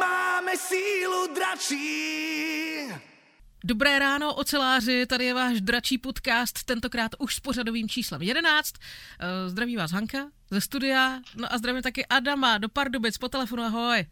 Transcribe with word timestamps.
Máme 0.00 0.56
sílu 0.56 1.34
dračí. 1.34 2.88
Dobré 3.64 3.98
ráno, 3.98 4.34
oceláři, 4.34 5.06
tady 5.06 5.24
je 5.24 5.34
váš 5.34 5.60
dračí 5.60 5.98
podcast, 5.98 6.64
tentokrát 6.64 7.12
už 7.18 7.34
s 7.34 7.40
pořadovým 7.40 7.88
číslem 7.88 8.22
11. 8.22 8.74
Eh, 9.18 9.48
Zdraví 9.50 9.76
vás 9.76 9.90
Hanka 9.90 10.18
ze 10.50 10.60
studia, 10.60 11.20
no 11.34 11.52
a 11.52 11.58
zdravím 11.58 11.82
taky 11.82 12.06
Adama 12.06 12.58
do 12.58 12.68
Pardubic 12.68 13.18
po 13.18 13.28
telefonu, 13.28 13.62
ahoj. 13.62 14.06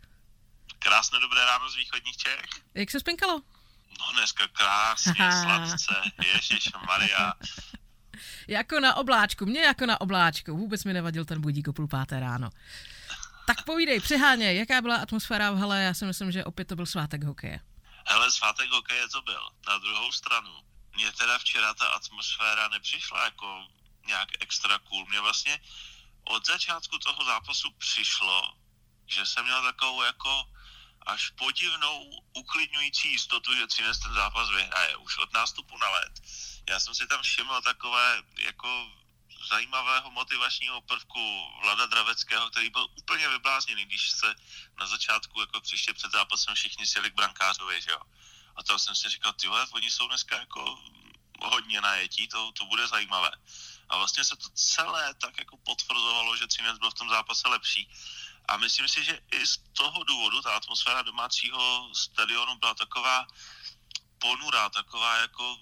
Krásné 0.79 1.19
dobré 1.21 1.45
ráno 1.45 1.71
z 1.71 1.77
východních 1.77 2.17
Čech. 2.17 2.41
Jak 2.75 2.91
se 2.91 3.01
spinkalo? 3.01 3.43
No 4.01 4.13
dneska 4.13 4.45
krásně, 4.53 5.33
sladce, 5.43 5.95
Ježíš 6.35 6.73
Maria. 6.87 7.33
Jako 8.49 8.81
na 8.81 8.95
obláčku, 8.97 9.47
mě 9.47 9.61
jako 9.61 9.87
na 9.87 10.01
obláčku, 10.01 10.57
vůbec 10.57 10.85
mi 10.85 10.93
nevadil 10.93 11.25
ten 11.25 11.41
budík 11.41 11.69
o 11.69 11.73
půl 11.73 11.89
páté 11.89 12.21
ráno. 12.21 12.51
Tak 13.47 13.65
povídej, 13.65 14.01
přeháně, 14.01 14.55
jaká 14.55 14.83
byla 14.83 14.97
atmosféra 14.97 15.51
v 15.51 15.57
hale, 15.57 15.83
já 15.83 15.95
si 15.95 16.05
myslím, 16.05 16.33
že 16.33 16.45
opět 16.45 16.69
to 16.69 16.77
byl 16.77 16.87
svátek 16.87 17.25
hokeje. 17.25 17.61
Hele, 18.07 18.31
svátek 18.31 18.71
hokeje 18.71 19.09
to 19.09 19.23
byl. 19.23 19.49
Na 19.69 19.79
druhou 19.79 20.13
stranu, 20.13 20.51
mně 20.97 21.13
teda 21.13 21.39
včera 21.39 21.75
ta 21.75 21.89
atmosféra 21.89 22.69
nepřišla 22.69 23.25
jako 23.25 23.67
nějak 24.07 24.29
extra 24.41 24.79
cool. 24.79 25.07
Mě 25.07 25.21
vlastně 25.21 25.61
od 26.25 26.47
začátku 26.47 26.99
toho 26.99 27.25
zápasu 27.25 27.71
přišlo, 27.79 28.55
že 29.07 29.27
jsem 29.27 29.45
měl 29.45 29.63
takovou 29.63 30.03
jako 30.03 30.45
až 31.07 31.31
podivnou 31.31 32.11
uklidňující 32.33 33.13
jistotu, 33.13 33.55
že 33.55 33.67
Třinec 33.67 33.99
ten 33.99 34.15
zápas 34.15 34.51
vyhraje 34.51 34.97
už 34.97 35.19
od 35.19 35.33
nástupu 35.33 35.79
na 35.79 35.91
led. 35.91 36.13
Já 36.69 36.81
jsem 36.81 36.95
si 36.95 37.07
tam 37.07 37.23
všiml 37.23 37.61
takové 37.63 38.23
jako 38.45 38.91
zajímavého 39.49 40.11
motivačního 40.11 40.81
prvku 40.81 41.47
Vlada 41.63 41.87
Draveckého, 41.87 42.51
který 42.51 42.71
byl 42.71 42.87
úplně 42.99 43.29
vyblázněný, 43.29 43.85
když 43.85 44.11
se 44.11 44.35
na 44.81 44.87
začátku 44.87 45.41
jako 45.41 45.61
příště 45.61 45.95
před 45.95 46.13
zápasem 46.13 46.55
všichni 46.55 46.87
sjeli 46.87 47.11
k 47.11 47.15
brankářovi, 47.15 47.83
že 47.83 47.91
jo. 47.91 48.01
A 48.57 48.63
to 48.63 48.79
jsem 48.79 48.95
si 48.95 49.09
říkal, 49.09 49.33
ty 49.33 49.49
oni 49.49 49.91
jsou 49.91 50.09
dneska 50.09 50.39
jako 50.39 50.79
hodně 51.43 51.81
najetí, 51.81 52.29
to, 52.29 52.53
to 52.53 52.65
bude 52.67 52.89
zajímavé. 52.89 53.31
A 53.89 53.97
vlastně 53.97 54.25
se 54.25 54.37
to 54.37 54.49
celé 54.55 55.15
tak 55.15 55.39
jako 55.39 55.57
potvrzovalo, 55.57 56.37
že 56.37 56.47
Třinec 56.47 56.79
byl 56.79 56.91
v 56.91 56.95
tom 56.95 57.09
zápase 57.09 57.49
lepší. 57.49 57.91
A 58.49 58.57
myslím 58.57 58.89
si, 58.89 59.05
že 59.05 59.21
i 59.31 59.47
z 59.47 59.57
toho 59.73 60.05
důvodu 60.05 60.43
ta 60.43 60.57
atmosféra 60.57 61.03
domácího 61.03 61.91
stadionu 61.95 62.57
byla 62.57 62.75
taková 62.75 63.27
ponurá, 64.19 64.69
taková 64.69 65.17
jako 65.17 65.59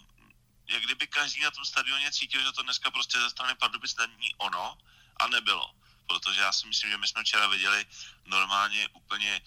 jak 0.69 0.83
kdyby 0.83 1.07
každý 1.07 1.43
na 1.43 1.51
tom 1.51 1.65
stadioně 1.65 2.13
cítil, 2.13 2.43
že 2.43 2.53
to 2.53 2.63
dneska 2.63 2.91
prostě 2.91 3.19
ze 3.21 3.31
strany 3.31 3.55
Pardubic 3.55 3.97
není 3.97 4.35
ono 4.39 4.79
a 5.21 5.29
nebylo. 5.29 5.75
Protože 6.07 6.41
já 6.41 6.53
si 6.53 6.67
myslím, 6.67 6.91
že 6.91 6.99
my 6.99 7.09
jsme 7.09 7.23
včera 7.23 7.47
viděli 7.47 7.87
normálně 8.27 8.89
úplně 8.89 9.41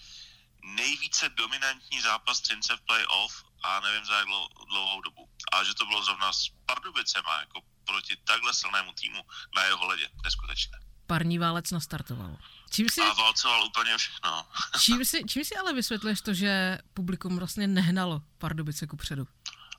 nejvíce 0.64 1.28
dominantní 1.28 2.00
zápas 2.00 2.40
Třince 2.40 2.76
v 2.76 2.80
playoff 2.80 3.44
a 3.62 3.80
nevím 3.80 4.04
za 4.04 4.14
jak 4.18 4.26
dlouhou 4.68 5.00
dobu. 5.00 5.28
A 5.52 5.64
že 5.64 5.74
to 5.74 5.86
bylo 5.86 6.04
zrovna 6.04 6.32
s 6.32 6.48
Pardubicema 6.66 7.40
jako 7.40 7.60
proti 7.84 8.16
takhle 8.16 8.54
silnému 8.54 8.92
týmu 8.92 9.22
na 9.56 9.64
jeho 9.64 9.86
ledě, 9.86 10.08
neskutečné. 10.24 10.78
Parní 11.06 11.38
válec 11.38 11.70
nastartoval. 11.70 12.36
Čím 12.70 12.88
si, 12.88 13.00
A 13.00 13.12
válcoval 13.12 13.64
úplně 13.64 13.98
všechno. 13.98 14.46
čím, 14.80 15.04
si, 15.04 15.24
čím 15.28 15.44
si 15.44 15.56
ale 15.56 15.72
vysvětluješ 15.74 16.20
to, 16.20 16.34
že 16.34 16.78
publikum 16.94 17.36
vlastně 17.38 17.66
nehnalo 17.66 18.22
Pardubice 18.38 18.86
ku 18.86 18.96
předu? 18.96 19.28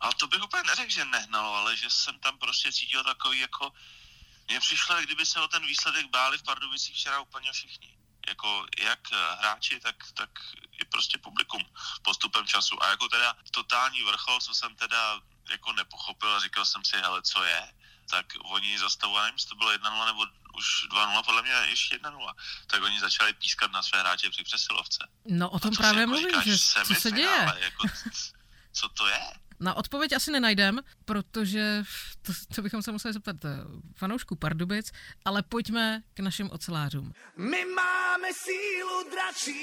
A 0.03 0.13
to 0.13 0.27
bych 0.27 0.43
úplně 0.43 0.63
neřekl, 0.63 0.91
že 0.91 1.05
nehnalo, 1.05 1.55
ale 1.55 1.77
že 1.77 1.89
jsem 1.89 2.19
tam 2.19 2.37
prostě 2.37 2.71
cítil 2.71 3.03
takový 3.03 3.39
jako... 3.39 3.73
Mně 4.47 4.59
přišlo, 4.59 5.01
kdyby 5.01 5.25
se 5.25 5.41
o 5.41 5.47
ten 5.47 5.65
výsledek 5.65 6.05
báli 6.09 6.37
v 6.37 6.43
Pardubicích 6.43 6.95
včera 6.95 7.19
úplně 7.19 7.51
všichni. 7.51 7.97
Jako 8.27 8.65
jak 8.77 8.99
hráči, 9.39 9.79
tak, 9.79 9.95
tak 10.13 10.29
i 10.81 10.85
prostě 10.85 11.17
publikum 11.17 11.63
postupem 12.01 12.47
času. 12.47 12.83
A 12.83 12.89
jako 12.89 13.07
teda 13.07 13.35
totální 13.51 14.03
vrchol, 14.03 14.39
co 14.39 14.53
jsem 14.53 14.75
teda 14.75 15.19
jako 15.49 15.73
nepochopil 15.73 16.35
a 16.35 16.39
říkal 16.39 16.65
jsem 16.65 16.85
si, 16.85 16.97
hele, 16.97 17.21
co 17.21 17.43
je, 17.43 17.73
tak 18.09 18.25
oni 18.43 18.79
zastavu, 18.79 19.17
nevím, 19.17 19.37
to 19.49 19.55
bylo 19.55 19.71
1-0 19.71 20.05
nebo 20.05 20.25
už 20.53 20.87
2-0, 20.91 21.23
podle 21.23 21.41
mě 21.41 21.51
ještě 21.51 21.97
1-0, 21.97 22.33
tak 22.67 22.83
oni 22.83 22.99
začali 22.99 23.33
pískat 23.33 23.71
na 23.71 23.83
své 23.83 23.99
hráče 23.99 24.29
při 24.29 24.43
přesilovce. 24.43 25.07
No 25.25 25.49
o 25.49 25.59
tom 25.59 25.71
to 25.71 25.77
právě 25.77 26.01
jako 26.01 26.09
mluvím, 26.09 26.41
že 26.43 26.57
co 26.85 26.95
se 26.95 27.11
děje? 27.11 27.53
Jako, 27.57 27.87
co 28.73 28.89
to 28.89 29.07
je? 29.07 29.21
Na 29.63 29.73
odpověď 29.73 30.13
asi 30.13 30.31
nenajdem, 30.31 30.79
protože 31.05 31.83
to, 32.21 32.33
to 32.55 32.61
bychom 32.61 32.81
se 32.81 32.91
museli 32.91 33.13
zeptat 33.13 33.45
eh, 33.45 33.49
fanoušku 33.95 34.35
Pardubic, 34.35 34.91
ale 35.25 35.43
pojďme 35.43 36.01
k 36.13 36.19
našim 36.19 36.49
ocelářům. 36.51 37.13
My 37.37 37.65
máme 37.65 38.27
sílu 38.33 39.09
dračí. 39.11 39.53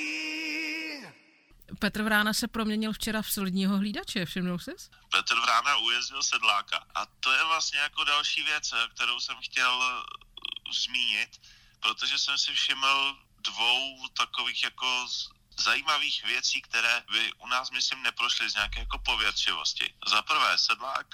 Petr 1.79 2.03
Vrána 2.03 2.33
se 2.33 2.49
proměnil 2.49 2.93
včera 2.93 3.23
v 3.23 3.31
solidního 3.31 3.79
hlídače, 3.79 4.25
všimnul 4.25 4.59
jsi? 4.59 4.71
Petr 5.11 5.35
Vrána 5.35 5.77
ujezdil 5.77 6.23
sedláka. 6.23 6.87
A 6.95 7.07
to 7.07 7.33
je 7.33 7.45
vlastně 7.45 7.79
jako 7.79 8.05
další 8.05 8.43
věc, 8.43 8.73
eh, 8.73 8.89
kterou 8.95 9.21
jsem 9.21 9.37
chtěl 9.41 9.83
eh, 9.83 10.73
zmínit, 10.73 11.41
protože 11.81 12.19
jsem 12.19 12.39
si 12.39 12.53
všiml 12.53 13.17
dvou 13.45 14.09
takových 14.09 14.65
jako 14.65 15.07
zajímavých 15.61 16.25
věcí, 16.25 16.63
které 16.63 17.05
by 17.13 17.33
u 17.33 17.47
nás, 17.47 17.71
myslím, 17.71 18.03
neprošly 18.03 18.51
z 18.51 18.55
nějaké 18.55 18.81
jako 18.81 18.99
pověrčivosti. 18.99 19.95
Za 20.07 20.23
prvé, 20.23 20.59
Sedlák, 20.59 21.07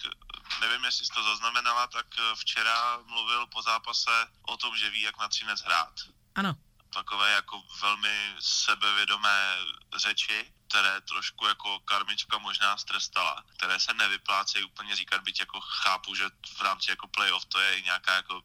nevím, 0.60 0.84
jestli 0.84 1.06
jsi 1.06 1.12
to 1.12 1.22
zaznamenala, 1.22 1.86
tak 1.86 2.06
eh, 2.18 2.36
včera 2.36 2.98
mluvil 3.06 3.46
po 3.46 3.62
zápase 3.62 4.10
o 4.42 4.56
tom, 4.56 4.76
že 4.76 4.90
ví, 4.90 5.00
jak 5.02 5.18
na 5.18 5.28
Třinec 5.28 5.60
hrát 5.62 5.94
Ano. 6.34 6.54
takové 6.94 7.32
jako 7.32 7.62
velmi 7.80 8.34
sebevědomé 8.40 9.56
řeči, 9.96 10.52
které 10.68 11.00
trošku 11.00 11.46
jako 11.46 11.80
karmička 11.80 12.38
možná 12.38 12.76
strestala, 12.76 13.44
které 13.56 13.80
se 13.80 13.94
nevyplácejí 13.94 14.64
úplně 14.64 14.96
říkat, 14.96 15.22
byť 15.22 15.40
jako 15.40 15.60
chápu, 15.60 16.14
že 16.14 16.24
v 16.56 16.60
rámci 16.60 16.90
jako 16.90 17.08
playoff 17.08 17.44
to 17.44 17.60
je 17.60 17.78
i 17.78 17.82
nějaká 17.82 18.14
jako 18.14 18.42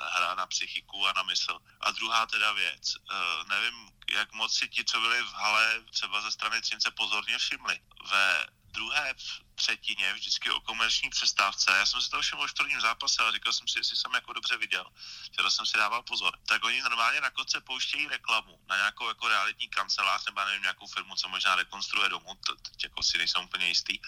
hra 0.00 0.34
na 0.34 0.46
psychiku 0.46 1.06
a 1.06 1.12
na 1.12 1.22
mysl. 1.22 1.58
A 1.80 1.90
druhá 1.90 2.26
teda 2.26 2.52
věc, 2.52 2.96
uh, 2.96 3.48
nevím, 3.48 3.90
jak 4.10 4.32
moc 4.32 4.54
si 4.54 4.68
ti, 4.68 4.84
co 4.84 5.00
byli 5.00 5.22
v 5.22 5.32
hale 5.32 5.84
třeba 5.90 6.20
ze 6.20 6.30
strany 6.30 6.60
Třince 6.60 6.90
pozorně 6.90 7.38
všimli. 7.38 7.80
Ve 8.10 8.46
druhé 8.78 9.14
třetině, 9.54 10.12
vždycky 10.12 10.50
o 10.50 10.60
komerční 10.60 11.10
přestávce, 11.10 11.70
já 11.70 11.86
jsem 11.86 12.00
si 12.00 12.10
to 12.10 12.22
všiml 12.22 12.42
už 12.42 12.50
v 12.50 12.54
prvním 12.54 12.80
zápase, 12.80 13.22
ale 13.22 13.32
říkal 13.32 13.52
jsem 13.52 13.68
si, 13.68 13.78
jestli 13.78 13.96
jsem 13.96 14.14
jako 14.14 14.32
dobře 14.32 14.56
viděl, 14.56 14.86
včera 15.22 15.50
jsem 15.50 15.66
si 15.66 15.78
dával 15.78 16.02
pozor, 16.02 16.38
tak 16.46 16.64
oni 16.64 16.82
normálně 16.82 17.20
na 17.20 17.30
konce 17.30 17.60
pouštějí 17.60 18.08
reklamu 18.08 18.60
na 18.68 18.76
nějakou 18.76 19.08
jako 19.08 19.28
realitní 19.28 19.68
kancelář 19.68 20.24
nebo 20.26 20.44
nevím, 20.44 20.62
nějakou 20.62 20.86
firmu, 20.86 21.16
co 21.16 21.28
možná 21.28 21.54
rekonstruuje 21.54 22.08
domů, 22.08 22.34
to 22.46 22.56
teď 22.56 22.84
jako 22.84 23.02
si 23.02 23.18
nejsem 23.18 23.44
úplně 23.44 23.68
jistý. 23.68 23.98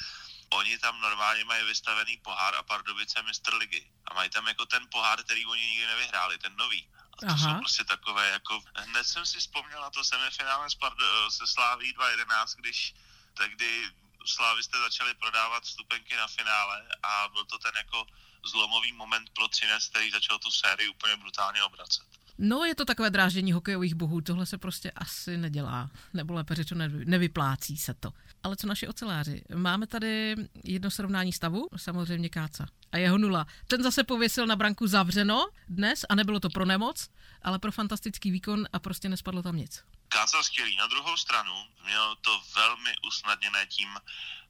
Oni 0.55 0.79
tam 0.79 1.01
normálně 1.01 1.45
mají 1.45 1.65
vystavený 1.65 2.17
pohár 2.17 2.55
a 2.55 2.63
Pardubice 2.63 3.23
mistr 3.23 3.55
ligy. 3.55 3.91
A 4.11 4.15
mají 4.15 4.31
tam 4.31 4.47
jako 4.49 4.67
ten 4.67 4.87
pohár, 4.91 5.23
který 5.23 5.47
oni 5.47 5.67
nikdy 5.67 5.87
nevyhráli, 5.87 6.39
ten 6.39 6.57
nový. 6.57 6.89
A 7.13 7.17
to 7.17 7.27
Aha. 7.27 7.39
jsou 7.39 7.59
prostě 7.59 7.85
takové 7.85 8.31
jako... 8.31 8.63
Hned 8.75 9.05
jsem 9.05 9.27
si 9.27 9.39
vzpomněl 9.39 9.81
na 9.81 9.91
to 9.91 10.05
semifinále 10.05 10.71
s 10.71 10.75
Pardu, 10.75 11.05
se 11.31 11.47
Sláví 11.47 11.95
2.11, 11.95 12.47
když 12.57 12.95
tehdy 13.35 13.91
Slávisté 14.27 14.79
začali 14.79 15.15
prodávat 15.15 15.65
vstupenky 15.65 16.17
na 16.17 16.27
finále 16.27 16.89
a 17.03 17.29
byl 17.33 17.45
to 17.45 17.59
ten 17.59 17.73
jako 17.77 18.07
zlomový 18.51 18.93
moment 18.93 19.31
pro 19.31 19.49
Třinec, 19.49 19.89
který 19.89 20.11
začal 20.11 20.39
tu 20.39 20.51
sérii 20.51 20.89
úplně 20.89 21.17
brutálně 21.17 21.63
obracet. 21.63 22.03
No, 22.39 22.65
je 22.65 22.75
to 22.75 22.85
takové 22.85 23.11
dráždění 23.11 23.53
hokejových 23.53 23.95
bohů, 23.95 24.21
tohle 24.21 24.47
se 24.47 24.59
prostě 24.59 24.91
asi 24.91 25.37
nedělá, 25.37 25.91
nebo 26.15 26.35
lépe 26.35 26.55
řečeno 26.55 26.85
nevy- 26.85 27.05
nevyplácí 27.05 27.77
se 27.77 27.95
to. 27.95 28.13
Ale 28.43 28.57
co 28.57 28.67
naši 28.67 28.89
oceláři? 28.89 29.43
Máme 29.55 29.87
tady 29.87 30.35
jedno 30.65 30.91
srovnání 30.91 31.33
stavu, 31.33 31.69
samozřejmě 31.77 32.29
Káca. 32.29 32.67
A 32.93 32.97
jeho 32.97 33.19
nula. 33.19 33.47
Ten 33.67 33.83
zase 33.83 34.05
pověsil 34.05 34.47
na 34.47 34.57
branku 34.57 34.87
zavřeno 34.87 35.47
dnes 35.69 36.05
a 36.09 36.15
nebylo 36.15 36.41
to 36.41 36.49
pro 36.51 36.65
nemoc, 36.67 37.09
ale 37.43 37.59
pro 37.59 37.73
fantastický 37.73 38.31
výkon 38.31 38.67
a 38.73 38.79
prostě 38.79 39.09
nespadlo 39.09 39.43
tam 39.43 39.57
nic. 39.57 39.85
Kácal 40.09 40.43
skvělý. 40.43 40.77
Na 40.77 40.87
druhou 40.87 41.17
stranu 41.17 41.53
měl 41.85 42.17
to 42.17 42.43
velmi 42.55 42.95
usnadněné 43.09 43.67
tím, 43.67 43.89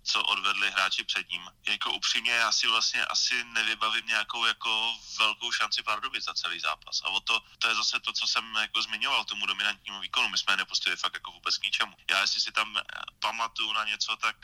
co 0.02 0.22
odvedli 0.22 0.70
hráči 0.70 1.04
před 1.04 1.30
ním. 1.30 1.42
Jako 1.68 1.92
upřímně, 1.92 2.32
já 2.32 2.52
si 2.52 2.66
vlastně 2.66 3.04
asi 3.04 3.44
nevybavím 3.44 4.06
nějakou 4.06 4.46
jako 4.46 4.94
velkou 5.18 5.52
šanci 5.52 5.82
Pardubic 5.82 6.24
za 6.24 6.34
celý 6.34 6.60
zápas. 6.60 7.00
A 7.04 7.08
o 7.08 7.20
to, 7.20 7.42
to 7.58 7.68
je 7.68 7.74
zase 7.74 8.00
to, 8.00 8.12
co 8.12 8.26
jsem 8.26 8.54
jako 8.60 8.82
zmiňoval 8.82 9.24
tomu 9.24 9.46
dominantnímu 9.46 10.00
výkonu. 10.00 10.28
My 10.28 10.38
jsme 10.38 10.52
je 10.52 10.56
nepustili 10.56 10.96
fakt 10.96 11.14
jako 11.14 11.32
vůbec 11.32 11.58
k 11.58 11.64
ničemu. 11.64 11.92
Já 12.10 12.20
jestli 12.20 12.40
si 12.40 12.52
tam 12.52 12.78
pamatuju 13.18 13.72
na 13.72 13.84
něco, 13.84 14.16
tak 14.16 14.36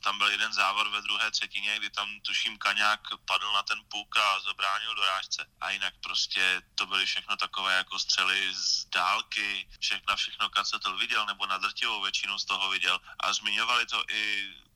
tam 0.00 0.18
byl 0.18 0.28
jeden 0.28 0.52
závor 0.52 0.88
ve 0.88 1.02
druhé 1.02 1.30
třetině, 1.30 1.78
kdy 1.78 1.90
tam 1.90 2.20
tuším 2.20 2.58
Kaňák 2.58 3.00
padl 3.24 3.41
na 3.52 3.62
ten 3.62 3.78
puk 3.88 4.16
a 4.16 4.40
zabránil 4.40 4.94
dorážce. 4.94 5.46
A 5.60 5.70
jinak 5.70 5.94
prostě 6.02 6.62
to 6.74 6.86
byly 6.86 7.06
všechno 7.06 7.36
takové 7.36 7.76
jako 7.76 7.98
střely 7.98 8.54
z 8.54 8.84
dálky, 8.84 9.68
všechno, 9.80 10.16
všechno 10.16 10.50
Kacetl 10.50 10.96
viděl, 10.96 11.26
nebo 11.26 11.46
na 11.46 11.58
drtivou 11.58 12.02
většinu 12.02 12.38
z 12.38 12.44
toho 12.44 12.70
viděl. 12.70 13.00
A 13.20 13.32
zmiňovali 13.32 13.86
to 13.86 14.04
i 14.10 14.22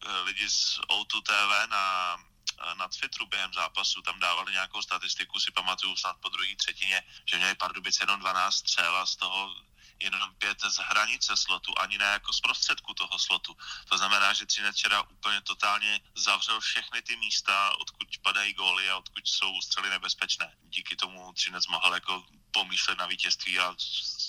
eh, 0.06 0.20
lidi 0.20 0.50
z 0.50 0.80
O2 0.88 1.22
TV 1.22 1.70
na 1.70 2.16
na 2.74 2.88
Twitteru 2.88 3.26
během 3.26 3.52
zápasu, 3.52 4.02
tam 4.02 4.20
dávali 4.20 4.52
nějakou 4.52 4.82
statistiku, 4.82 5.40
si 5.40 5.50
pamatuju 5.50 5.96
snad 5.96 6.16
po 6.20 6.28
druhé 6.28 6.56
třetině, 6.56 7.02
že 7.26 7.36
měli 7.36 7.54
Pardubice 7.54 8.02
jenom 8.02 8.20
12 8.20 8.54
střel 8.54 8.96
a 8.96 9.06
z 9.06 9.16
toho 9.16 9.54
jenom 10.00 10.34
pět 10.34 10.60
z 10.60 10.76
hranice 10.78 11.36
slotu, 11.36 11.78
ani 11.78 11.98
ne 11.98 12.04
jako 12.04 12.32
z 12.32 12.40
prostředku 12.40 12.94
toho 12.94 13.18
slotu. 13.18 13.56
To 13.88 13.98
znamená, 13.98 14.32
že 14.32 14.46
Třinec 14.46 14.76
včera 14.76 15.02
úplně 15.02 15.40
totálně 15.40 16.00
zavřel 16.16 16.60
všechny 16.60 17.02
ty 17.02 17.16
místa, 17.16 17.72
odkud 17.80 18.08
padají 18.22 18.52
góly 18.54 18.90
a 18.90 18.96
odkud 18.96 19.28
jsou 19.28 19.60
střely 19.60 19.90
nebezpečné. 19.90 20.52
Díky 20.62 20.96
tomu 20.96 21.32
Třinec 21.32 21.66
mohl 21.66 21.94
jako 21.94 22.24
pomýšlet 22.50 22.98
na 22.98 23.06
vítězství 23.06 23.58
a 23.58 23.74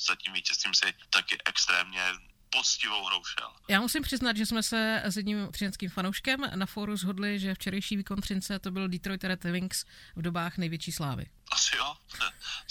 za 0.07 0.15
tím 0.15 0.33
vítězstvím 0.33 0.73
si 0.73 0.93
taky 1.09 1.37
extrémně 1.45 2.13
poctivou 2.49 3.05
hrou 3.05 3.23
šel. 3.23 3.53
Já 3.67 3.81
musím 3.81 4.03
přiznat, 4.03 4.37
že 4.37 4.45
jsme 4.45 4.63
se 4.63 5.01
s 5.05 5.17
jedním 5.17 5.51
třineckým 5.51 5.89
fanouškem 5.89 6.41
na 6.55 6.65
fóru 6.65 6.97
zhodli, 6.97 7.39
že 7.39 7.55
včerejší 7.55 7.97
výkon 7.97 8.21
Třince 8.21 8.59
to 8.59 8.71
byl 8.71 8.87
Detroit 8.87 9.23
Red 9.23 9.43
Wings 9.43 9.85
v 10.15 10.21
dobách 10.21 10.57
největší 10.57 10.91
slávy. 10.91 11.25
Asi 11.51 11.77
jo. 11.77 11.95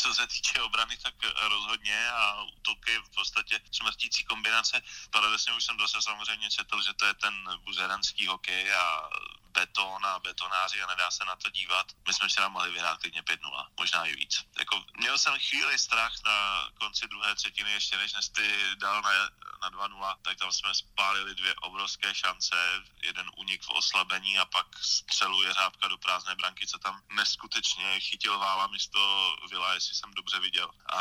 Co 0.06 0.14
se 0.14 0.26
týče 0.26 0.62
obrany, 0.62 0.96
tak 0.96 1.14
rozhodně 1.40 2.10
a 2.10 2.42
útoky 2.42 2.98
v 2.98 3.14
podstatě 3.14 3.60
smrtící 3.72 4.24
kombinace. 4.24 4.82
Paradoxně 5.10 5.52
už 5.52 5.64
jsem 5.64 5.78
zase 5.78 6.02
samozřejmě 6.02 6.50
četl, 6.50 6.82
že 6.82 6.92
to 6.94 7.04
je 7.06 7.14
ten 7.14 7.34
buzeranský 7.64 8.26
hokej 8.26 8.74
a 8.74 9.10
beton 9.56 10.06
a 10.06 10.18
betonáři 10.18 10.82
a 10.82 10.86
nedá 10.86 11.10
se 11.10 11.24
na 11.24 11.36
to 11.36 11.50
dívat. 11.50 11.86
My 12.06 12.14
jsme 12.14 12.28
včera 12.28 12.48
mohli 12.48 12.70
vyhrát 12.70 13.00
klidně 13.00 13.22
5-0, 13.22 13.66
možná 13.78 14.04
i 14.04 14.16
víc. 14.16 14.44
Jako, 14.58 14.84
měl 14.96 15.18
jsem 15.18 15.38
chvíli 15.38 15.78
strach 15.78 16.12
na 16.24 16.68
konci 16.80 17.08
druhé 17.08 17.34
třetiny, 17.34 17.72
ještě 17.72 17.96
než 17.96 18.12
Nesty 18.12 18.76
dal 18.76 19.02
na, 19.02 19.10
na 19.62 19.70
2-0, 19.70 20.16
tak 20.22 20.38
tam 20.38 20.52
jsme 20.52 20.74
spálili 20.74 21.34
dvě 21.34 21.54
obrovské 21.54 22.14
šance, 22.14 22.56
jeden 23.02 23.30
unik 23.36 23.62
v 23.62 23.70
oslabení 23.70 24.38
a 24.38 24.44
pak 24.44 24.66
střelu 24.80 25.42
jeřábka 25.42 25.88
do 25.88 25.98
prázdné 25.98 26.34
branky, 26.34 26.66
co 26.66 26.78
tam 26.78 27.02
neskutečně 27.12 28.00
chytil 28.00 28.38
Vála 28.38 28.66
místo 28.66 29.00
Vila, 29.50 29.74
jestli 29.74 29.94
jsem 29.96 30.10
dobře 30.16 30.40
viděl. 30.40 30.70
A 30.92 31.00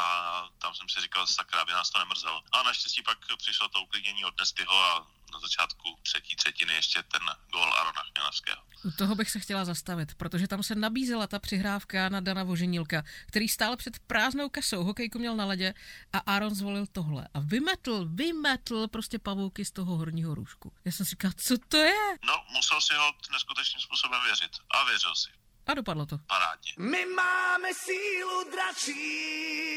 tam 0.61 0.75
jsem 0.75 0.89
si 0.89 1.01
říkal, 1.01 1.27
sakra, 1.27 1.61
aby 1.61 1.71
nás 1.71 1.89
to 1.89 1.99
nemrzelo. 1.99 2.43
A 2.51 2.63
naštěstí 2.63 3.03
pak 3.03 3.17
přišlo 3.37 3.69
to 3.69 3.81
uklidnění 3.81 4.25
od 4.25 4.39
Nestyho 4.39 4.83
a 4.83 5.07
na 5.33 5.39
začátku 5.39 5.99
třetí 6.03 6.35
třetiny 6.35 6.73
ještě 6.73 7.03
ten 7.03 7.21
gol 7.51 7.73
Arona 7.73 8.01
Chmělevského. 8.11 8.61
U 8.83 8.91
toho 8.91 9.15
bych 9.15 9.31
se 9.31 9.39
chtěla 9.39 9.65
zastavit, 9.65 10.15
protože 10.15 10.47
tam 10.47 10.63
se 10.63 10.75
nabízela 10.75 11.27
ta 11.27 11.39
přihrávka 11.39 12.09
na 12.09 12.19
Dana 12.19 12.43
Voženílka, 12.43 13.03
který 13.27 13.49
stál 13.49 13.77
před 13.77 13.99
prázdnou 13.99 14.49
kasou, 14.49 14.83
hokejku 14.83 15.19
měl 15.19 15.35
na 15.35 15.45
ledě 15.45 15.73
a 16.13 16.17
Aaron 16.17 16.55
zvolil 16.55 16.87
tohle 16.87 17.27
a 17.33 17.39
vymetl, 17.39 18.05
vymetl 18.05 18.87
prostě 18.87 19.19
pavouky 19.19 19.65
z 19.65 19.71
toho 19.71 19.97
horního 19.97 20.35
růžku. 20.35 20.73
Já 20.85 20.91
jsem 20.91 21.05
si 21.05 21.09
říkal, 21.09 21.31
co 21.37 21.57
to 21.69 21.77
je? 21.77 22.17
No, 22.25 22.45
musel 22.51 22.81
si 22.81 22.93
ho 22.93 23.13
neskutečným 23.31 23.81
způsobem 23.81 24.21
věřit 24.23 24.51
a 24.69 24.83
věřil 24.83 25.15
si. 25.15 25.29
A 25.67 25.73
dopadlo 25.73 26.05
to. 26.05 26.17
Parádně. 26.17 26.71
My 26.77 27.05
máme 27.05 27.73
sílu 27.73 28.51
dračí. 28.51 29.75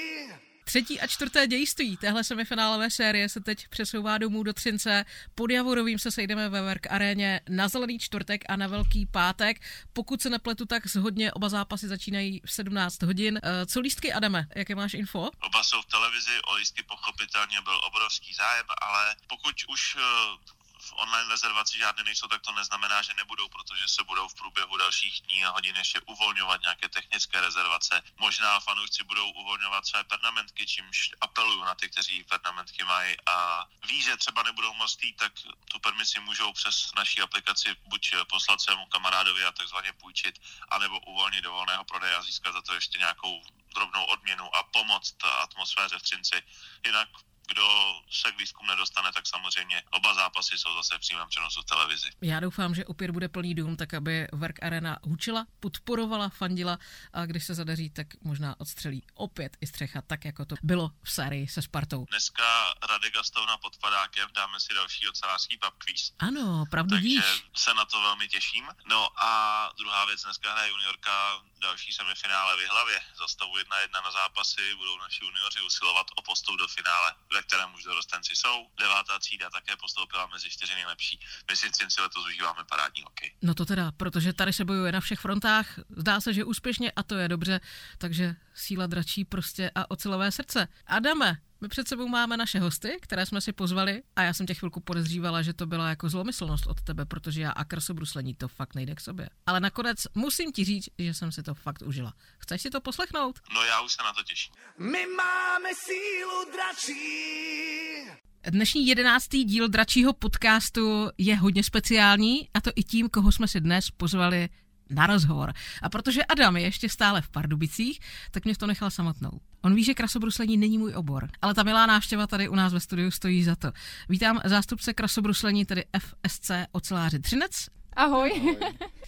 Třetí 0.68 1.00
a 1.00 1.06
čtvrté 1.06 1.46
dějství 1.46 1.96
téhle 1.96 2.24
semifinálové 2.24 2.90
série 2.90 3.28
se 3.28 3.40
teď 3.40 3.68
přesouvá 3.68 4.18
domů 4.18 4.42
do 4.42 4.52
Třince. 4.52 5.04
Pod 5.34 5.50
Javorovým 5.50 5.98
se 5.98 6.10
sejdeme 6.10 6.48
ve 6.48 6.62
Verk 6.62 6.86
aréně 6.90 7.40
na 7.48 7.68
Zelený 7.68 7.98
čtvrtek 7.98 8.44
a 8.48 8.56
na 8.56 8.66
Velký 8.66 9.06
pátek. 9.06 9.60
Pokud 9.92 10.22
se 10.22 10.30
nepletu, 10.30 10.66
tak 10.66 10.86
zhodně 10.86 11.32
oba 11.32 11.48
zápasy 11.48 11.88
začínají 11.88 12.40
v 12.44 12.52
17 12.52 13.02
hodin. 13.02 13.40
Eh, 13.42 13.66
co 13.66 13.80
lístky, 13.80 14.12
Adame? 14.12 14.46
Jaké 14.56 14.74
máš 14.74 14.94
info? 14.94 15.30
Oba 15.40 15.64
jsou 15.64 15.82
v 15.82 15.86
televizi, 15.86 16.40
o 16.52 16.54
lístky 16.54 16.82
pochopitelně 16.82 17.60
byl 17.64 17.80
obrovský 17.86 18.34
zájem, 18.34 18.66
ale 18.82 19.16
pokud 19.26 19.54
už 19.68 19.96
eh, 19.98 20.57
v 20.88 20.92
online 20.96 21.28
rezervaci 21.28 21.78
žádné 21.78 22.04
nejsou, 22.04 22.28
tak 22.28 22.42
to 22.42 22.52
neznamená, 22.52 23.02
že 23.02 23.14
nebudou, 23.14 23.48
protože 23.48 23.88
se 23.88 24.02
budou 24.04 24.28
v 24.28 24.34
průběhu 24.34 24.76
dalších 24.76 25.20
dní 25.20 25.44
a 25.44 25.50
hodin 25.50 25.76
ještě 25.76 26.00
uvolňovat 26.00 26.60
nějaké 26.62 26.88
technické 26.88 27.40
rezervace. 27.40 28.02
Možná 28.16 28.60
fanoušci 28.60 29.04
budou 29.04 29.30
uvolňovat 29.30 29.86
své 29.86 30.04
pernamentky, 30.04 30.66
čímž 30.66 31.10
apeluju 31.20 31.64
na 31.64 31.74
ty, 31.74 31.88
kteří 31.88 32.24
pernamentky 32.24 32.84
mají 32.84 33.16
a 33.26 33.64
ví, 33.86 34.02
že 34.02 34.16
třeba 34.16 34.42
nebudou 34.42 34.74
moct 34.74 35.02
jít, 35.02 35.16
tak 35.16 35.32
tu 35.72 35.78
permisi 35.78 36.20
můžou 36.20 36.52
přes 36.52 36.94
naší 36.96 37.20
aplikaci 37.20 37.76
buď 37.86 38.14
poslat 38.28 38.60
svému 38.60 38.86
kamarádovi 38.86 39.44
a 39.44 39.52
takzvaně 39.52 39.92
půjčit, 39.92 40.38
anebo 40.68 41.00
uvolnit 41.00 41.44
do 41.44 41.52
volného 41.52 41.84
prodeje 41.84 42.16
a 42.16 42.22
získat 42.22 42.52
za 42.52 42.62
to 42.62 42.74
ještě 42.74 42.98
nějakou 42.98 43.42
drobnou 43.74 44.04
odměnu 44.04 44.56
a 44.56 44.62
pomoct 44.62 45.24
atmosféře 45.24 45.98
v 45.98 46.02
Třinci. 46.02 46.42
Jinak 46.86 47.08
kdo 47.48 47.68
se 48.10 48.32
k 48.32 48.38
výzkum 48.38 48.66
nedostane, 48.66 49.12
tak 49.12 49.26
samozřejmě 49.26 49.82
oba 49.90 50.14
zápasy 50.14 50.58
jsou 50.58 50.74
zase 50.74 50.96
v 50.96 51.00
přímém 51.00 51.28
přenosu 51.28 51.62
v 51.62 51.64
televizi. 51.64 52.10
Já 52.22 52.40
doufám, 52.40 52.74
že 52.74 52.84
opět 52.84 53.10
bude 53.10 53.28
plný 53.28 53.54
dům, 53.54 53.76
tak 53.76 53.94
aby 53.94 54.28
Verk 54.32 54.62
Arena 54.62 54.98
hučila, 55.02 55.46
podporovala, 55.60 56.28
fandila 56.28 56.78
a 57.12 57.26
když 57.26 57.44
se 57.44 57.54
zadaří, 57.54 57.90
tak 57.90 58.06
možná 58.22 58.60
odstřelí 58.60 59.02
opět 59.14 59.56
i 59.60 59.66
střecha, 59.66 60.02
tak 60.02 60.24
jako 60.24 60.44
to 60.44 60.54
bylo 60.62 60.90
v 61.02 61.10
sérii 61.12 61.48
se 61.48 61.62
Spartou. 61.62 62.06
Dneska 62.10 62.74
Radek 62.90 63.14
Gastovna 63.14 63.56
pod 63.56 63.76
padákem, 63.76 64.28
dáme 64.34 64.60
si 64.60 64.74
další 64.74 65.08
ocelářský 65.08 65.58
pub 65.58 65.74
quiz. 65.78 66.12
Ano, 66.18 66.64
pravdu 66.70 66.96
Takže 66.96 67.08
víš. 67.08 67.24
se 67.56 67.74
na 67.74 67.84
to 67.84 68.00
velmi 68.00 68.28
těším. 68.28 68.68
No 68.86 69.08
a 69.24 69.30
druhá 69.78 70.04
věc, 70.04 70.22
dneska 70.22 70.52
hraje 70.52 70.70
juniorka 70.70 71.42
další 71.60 71.92
semifinále 71.92 72.56
v 72.56 72.70
hlavě. 72.70 73.00
Za 73.18 73.28
stavu 73.28 73.56
1-1 73.56 74.04
na 74.04 74.10
zápasy 74.10 74.74
budou 74.74 74.98
naši 74.98 75.24
junioři 75.24 75.60
usilovat 75.60 76.06
o 76.16 76.22
postup 76.22 76.56
do 76.58 76.68
finále 76.68 77.14
ve 77.38 77.42
kterém 77.42 77.74
už 77.74 77.84
dorostenci 77.84 78.36
jsou. 78.36 78.66
Devátá 78.80 79.18
třída 79.18 79.50
také 79.50 79.76
postoupila 79.76 80.26
mezi 80.26 80.50
čtyři 80.50 80.74
nejlepší. 80.74 81.20
My 81.50 81.56
si 81.56 81.70
Cinci 81.70 82.00
letos 82.00 82.26
užíváme 82.26 82.64
parádní 82.70 83.02
hokej. 83.02 83.34
No 83.42 83.54
to 83.54 83.64
teda, 83.64 83.92
protože 83.92 84.32
tady 84.32 84.52
se 84.52 84.64
bojuje 84.64 84.92
na 84.92 85.00
všech 85.00 85.18
frontách, 85.18 85.78
zdá 85.96 86.20
se, 86.20 86.34
že 86.34 86.44
úspěšně 86.44 86.90
a 86.90 87.02
to 87.02 87.14
je 87.14 87.28
dobře, 87.28 87.60
takže 87.98 88.36
síla 88.54 88.86
dračí 88.86 89.24
prostě 89.24 89.70
a 89.74 89.90
ocelové 89.90 90.32
srdce. 90.32 90.68
Adame, 90.86 91.38
my 91.60 91.68
před 91.68 91.88
sebou 91.88 92.08
máme 92.08 92.36
naše 92.36 92.60
hosty, 92.60 92.98
které 93.00 93.26
jsme 93.26 93.40
si 93.40 93.52
pozvali 93.52 94.02
a 94.16 94.22
já 94.22 94.34
jsem 94.34 94.46
tě 94.46 94.54
chvilku 94.54 94.80
podezřívala, 94.80 95.42
že 95.42 95.52
to 95.52 95.66
byla 95.66 95.88
jako 95.88 96.08
zlomyslnost 96.08 96.66
od 96.66 96.82
tebe, 96.82 97.04
protože 97.04 97.42
já 97.42 97.50
a 97.50 97.64
krasobruslení 97.64 98.34
to 98.34 98.48
fakt 98.48 98.74
nejde 98.74 98.94
k 98.94 99.00
sobě. 99.00 99.28
Ale 99.46 99.60
nakonec 99.60 99.98
musím 100.14 100.52
ti 100.52 100.64
říct, 100.64 100.88
že 100.98 101.14
jsem 101.14 101.32
si 101.32 101.42
to 101.42 101.54
fakt 101.54 101.82
užila. 101.82 102.14
Chceš 102.38 102.62
si 102.62 102.70
to 102.70 102.80
poslechnout? 102.80 103.40
No 103.54 103.64
já 103.64 103.80
už 103.80 103.92
se 103.92 104.02
na 104.02 104.12
to 104.12 104.22
těším. 104.22 104.54
My 104.78 105.06
máme 105.06 105.68
sílu 105.74 106.52
dračí. 106.52 108.18
Dnešní 108.50 108.86
jedenáctý 108.86 109.44
díl 109.44 109.68
dračího 109.68 110.12
podcastu 110.12 111.08
je 111.18 111.36
hodně 111.36 111.64
speciální 111.64 112.48
a 112.54 112.60
to 112.60 112.70
i 112.76 112.82
tím, 112.82 113.08
koho 113.08 113.32
jsme 113.32 113.48
si 113.48 113.60
dnes 113.60 113.90
pozvali 113.90 114.48
na 114.90 115.06
rozhovor. 115.06 115.52
A 115.82 115.88
protože 115.88 116.24
Adam 116.24 116.56
je 116.56 116.62
ještě 116.62 116.88
stále 116.88 117.22
v 117.22 117.28
Pardubicích, 117.28 118.00
tak 118.30 118.44
mě 118.44 118.56
to 118.56 118.66
nechal 118.66 118.90
samotnou. 118.90 119.30
On 119.62 119.74
ví, 119.74 119.84
že 119.84 119.94
krasobruslení 119.94 120.56
není 120.56 120.78
můj 120.78 120.92
obor, 120.94 121.28
ale 121.42 121.54
ta 121.54 121.62
milá 121.62 121.86
návštěva 121.86 122.26
tady 122.26 122.48
u 122.48 122.54
nás 122.54 122.72
ve 122.72 122.80
studiu 122.80 123.10
stojí 123.10 123.44
za 123.44 123.56
to. 123.56 123.72
Vítám 124.08 124.40
zástupce 124.44 124.94
krasobruslení, 124.94 125.64
tedy 125.64 125.84
FSC 125.98 126.50
Oceláři 126.72 127.18
Třinec. 127.18 127.66
Ahoj. 127.96 128.58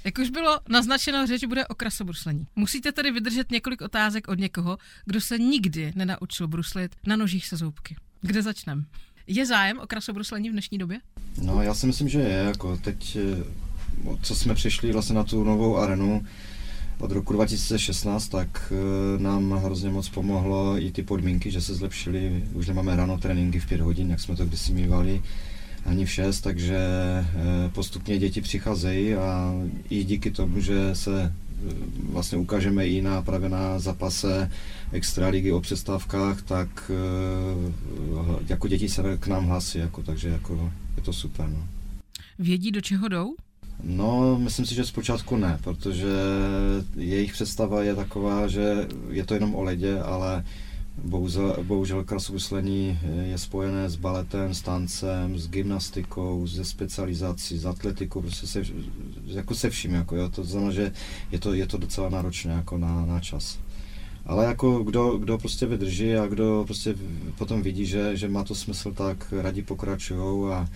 Jak 0.05 0.19
už 0.19 0.31
bylo 0.31 0.61
naznačeno, 0.69 1.27
řeč 1.27 1.45
bude 1.45 1.67
o 1.67 1.75
krasobruslení. 1.75 2.47
Musíte 2.57 2.93
tedy 2.93 3.11
vydržet 3.11 3.51
několik 3.51 3.83
otázek 3.83 4.29
od 4.29 4.39
někoho, 4.39 4.79
kdo 5.05 5.21
se 5.21 5.39
nikdy 5.39 5.93
nenaučil 5.95 6.49
bruslit 6.49 6.97
na 7.07 7.17
nožích 7.17 7.47
se 7.47 7.57
zoubky. 7.57 7.97
Kde 8.21 8.43
začneme? 8.43 8.85
Je 9.27 9.47
zájem 9.47 9.79
o 9.79 9.87
krasobruslení 9.87 10.49
v 10.49 10.53
dnešní 10.53 10.79
době? 10.79 10.99
No, 11.43 11.63
já 11.63 11.75
si 11.75 11.87
myslím, 11.87 12.09
že 12.09 12.19
je. 12.19 12.45
Jako 12.45 12.77
teď, 12.77 13.17
eh, 13.17 13.45
co 14.23 14.35
jsme 14.35 14.55
přišli 14.55 14.93
vlastně 14.93 15.15
na 15.15 15.25
tu 15.25 15.45
novou 15.45 15.77
arenu 15.77 16.23
od 17.01 17.13
roku 17.13 17.33
2016, 17.33 18.29
tak 18.29 18.73
eh, 18.73 19.23
nám 19.23 19.51
hrozně 19.53 19.91
moc 19.91 20.09
pomohlo 20.09 20.83
i 20.83 20.91
ty 20.93 21.03
podmínky, 21.03 21.51
že 21.51 21.61
se 21.61 21.75
zlepšily. 21.75 22.45
Už 22.53 22.69
nemáme 22.69 22.97
ráno 22.97 23.19
tréninky 23.19 23.61
v 23.61 23.67
pět 23.67 23.81
hodin, 23.81 24.11
jak 24.11 24.21
jsme 24.21 24.37
to 24.37 24.47
kdysi 24.47 24.73
mývali, 24.73 25.23
ani 25.85 26.05
v 26.05 26.11
šest, 26.11 26.41
takže 26.41 26.77
eh, 26.77 27.25
postupně 27.73 28.19
děti 28.19 28.41
přicházejí 28.41 29.15
a 29.15 29.55
i 29.91 30.05
díky 30.05 30.31
tomu, 30.31 30.61
že 30.61 30.95
se 30.95 31.23
eh, 31.23 31.75
vlastně 32.13 32.39
ukážeme 32.39 32.87
i 32.87 33.03
na 33.03 33.23
právě 33.23 33.49
na 33.49 33.79
zápase 33.79 34.51
extraligy 34.93 35.53
o 35.53 35.61
přestávkách, 35.61 36.43
tak 36.43 36.91
jako 38.49 38.69
děti 38.69 38.89
se 38.89 39.03
k 39.21 39.27
nám 39.27 39.47
hlásí, 39.47 39.79
jako, 39.79 40.03
takže 40.03 40.29
jako 40.29 40.73
je 40.97 41.03
to 41.03 41.13
super. 41.13 41.49
No. 41.49 41.69
Vědí, 42.39 42.71
do 42.71 42.81
čeho 42.81 43.09
jdou? 43.09 43.35
No, 43.83 44.39
myslím 44.39 44.67
si, 44.67 44.75
že 44.75 44.85
zpočátku 44.85 45.37
ne, 45.37 45.59
protože 45.65 46.07
jejich 46.97 47.33
představa 47.33 47.83
je 47.83 47.95
taková, 47.95 48.49
že 48.49 48.89
je 49.11 49.25
to 49.25 49.35
jenom 49.35 49.55
o 49.55 49.63
ledě, 49.63 50.01
ale 50.01 50.45
bohužel, 51.05 51.57
bohužel 51.63 52.05
krasobruslení 52.05 52.99
je 53.23 53.39
spojené 53.39 53.91
s 53.91 53.97
baletem, 53.97 54.55
s 54.55 54.63
tancem, 54.63 55.39
s 55.39 55.49
gymnastikou, 55.49 56.47
se 56.47 56.65
specializací, 56.65 57.59
s 57.59 57.67
atletikou, 57.67 58.21
prostě 58.21 58.47
se, 58.47 58.63
jako 59.27 59.55
se 59.55 59.71
vším, 59.71 59.95
jako 59.95 60.17
jo, 60.17 60.29
to 60.29 60.45
znamená, 60.45 60.73
že 60.73 60.93
je 61.33 61.39
to, 61.39 61.55
je 61.55 61.67
to 61.67 61.79
docela 61.79 62.09
náročné 62.09 62.53
jako 62.53 62.79
na, 62.79 63.07
na 63.07 63.21
čas. 63.21 63.59
Ale 64.27 64.45
jako 64.45 64.85
kdo, 64.85 65.19
kdo 65.19 65.39
prostě 65.39 65.67
vydrží 65.67 66.15
a 66.15 66.27
kdo 66.27 66.65
prostě 66.67 66.95
potom 67.39 67.63
vidí, 67.63 67.87
že, 67.87 68.17
že 68.17 68.29
má 68.29 68.45
to 68.45 68.55
smysl, 68.55 68.93
tak 68.93 69.35
radí 69.43 69.63
pokračují 69.63 70.53
a 70.53 70.69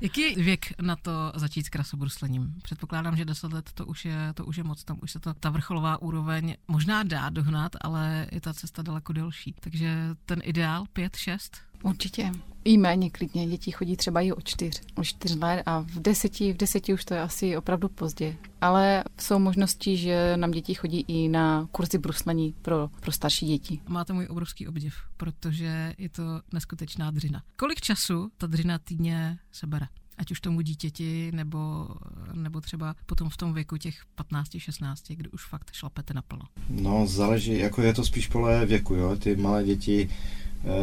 Jaký 0.00 0.20
je 0.20 0.34
věk 0.44 0.66
na 0.82 0.96
to 0.96 1.32
začít 1.34 1.66
s 1.66 1.68
krasobruslením? 1.68 2.54
Předpokládám, 2.62 3.16
že 3.16 3.24
10 3.24 3.52
let 3.52 3.70
to 3.74 3.86
už 3.86 4.04
je, 4.04 4.32
to 4.34 4.44
už 4.44 4.56
je 4.56 4.64
moc, 4.64 4.84
tam 4.84 4.98
už 5.02 5.10
se 5.10 5.20
to, 5.20 5.34
ta 5.34 5.50
vrcholová 5.50 6.02
úroveň 6.02 6.54
možná 6.68 7.02
dá 7.02 7.28
dohnat, 7.28 7.72
ale 7.80 8.26
je 8.32 8.40
ta 8.40 8.54
cesta 8.54 8.82
daleko 8.82 9.12
delší. 9.12 9.54
Takže 9.60 10.16
ten 10.26 10.40
ideál 10.44 10.84
5, 10.92 11.16
6? 11.16 11.69
Určitě. 11.82 12.32
I 12.64 12.78
méně 12.78 13.10
klidně. 13.10 13.46
Děti 13.46 13.70
chodí 13.70 13.96
třeba 13.96 14.20
i 14.20 14.32
o 14.32 14.40
čtyř, 14.40 14.80
o 14.94 15.04
čtyř 15.04 15.36
let 15.36 15.62
a 15.66 15.80
v 15.80 16.00
deseti, 16.00 16.52
v 16.52 16.56
deseti 16.56 16.94
už 16.94 17.04
to 17.04 17.14
je 17.14 17.20
asi 17.20 17.56
opravdu 17.56 17.88
pozdě. 17.88 18.36
Ale 18.60 19.04
jsou 19.20 19.38
možnosti, 19.38 19.96
že 19.96 20.36
nám 20.36 20.50
děti 20.50 20.74
chodí 20.74 21.04
i 21.08 21.28
na 21.28 21.68
kurzy 21.72 21.98
bruslení 21.98 22.54
pro, 22.62 22.90
pro 23.00 23.12
starší 23.12 23.46
děti. 23.46 23.80
Máte 23.88 24.12
můj 24.12 24.26
obrovský 24.30 24.68
obdiv, 24.68 24.94
protože 25.16 25.94
je 25.98 26.08
to 26.08 26.22
neskutečná 26.52 27.10
dřina. 27.10 27.42
Kolik 27.56 27.80
času 27.80 28.30
ta 28.36 28.46
dřina 28.46 28.78
týdně 28.78 29.38
sebere? 29.52 29.86
ať 30.18 30.30
už 30.30 30.40
tomu 30.40 30.60
dítěti, 30.60 31.32
nebo, 31.32 31.88
nebo 32.34 32.60
třeba 32.60 32.94
potom 33.06 33.28
v 33.28 33.36
tom 33.36 33.54
věku 33.54 33.76
těch 33.76 33.94
15-16, 34.32 35.16
kdy 35.16 35.30
už 35.30 35.46
fakt 35.46 35.72
šlapete 35.72 36.14
naplno? 36.14 36.42
No, 36.68 37.06
záleží, 37.06 37.58
jako 37.58 37.82
je 37.82 37.94
to 37.94 38.04
spíš 38.04 38.26
podle 38.26 38.66
věku, 38.66 38.94
jo. 38.94 39.16
Ty 39.16 39.36
malé 39.36 39.64
děti 39.64 40.10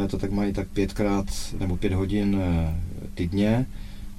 to 0.10 0.18
tak 0.18 0.32
mají 0.32 0.54
tak 0.54 0.68
pětkrát 0.68 1.26
nebo 1.60 1.78
pět 1.78 1.94
hodin 1.94 2.42
eh, 2.42 2.76
týdně 3.14 3.66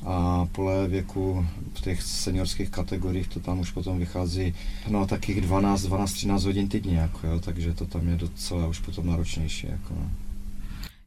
a 0.07 0.47
podle 0.53 0.89
věku 0.89 1.47
v 1.75 1.81
těch 1.81 2.03
seniorských 2.03 2.71
kategoriích 2.71 3.29
to 3.29 3.41
tam 3.41 3.59
už 3.59 3.71
potom 3.71 3.99
vychází 3.99 4.55
no 4.89 5.07
takých 5.07 5.41
12, 5.41 5.83
12, 5.83 6.13
13 6.13 6.45
hodin 6.45 6.69
týdně, 6.69 6.99
jako, 6.99 7.27
jo, 7.27 7.41
takže 7.41 7.75
to 7.75 7.87
tam 7.87 8.09
je 8.09 8.17
docela 8.17 8.67
už 8.67 8.79
potom 8.79 9.07
náročnější. 9.07 9.67
Jako, 9.67 9.95
no. 9.95 10.11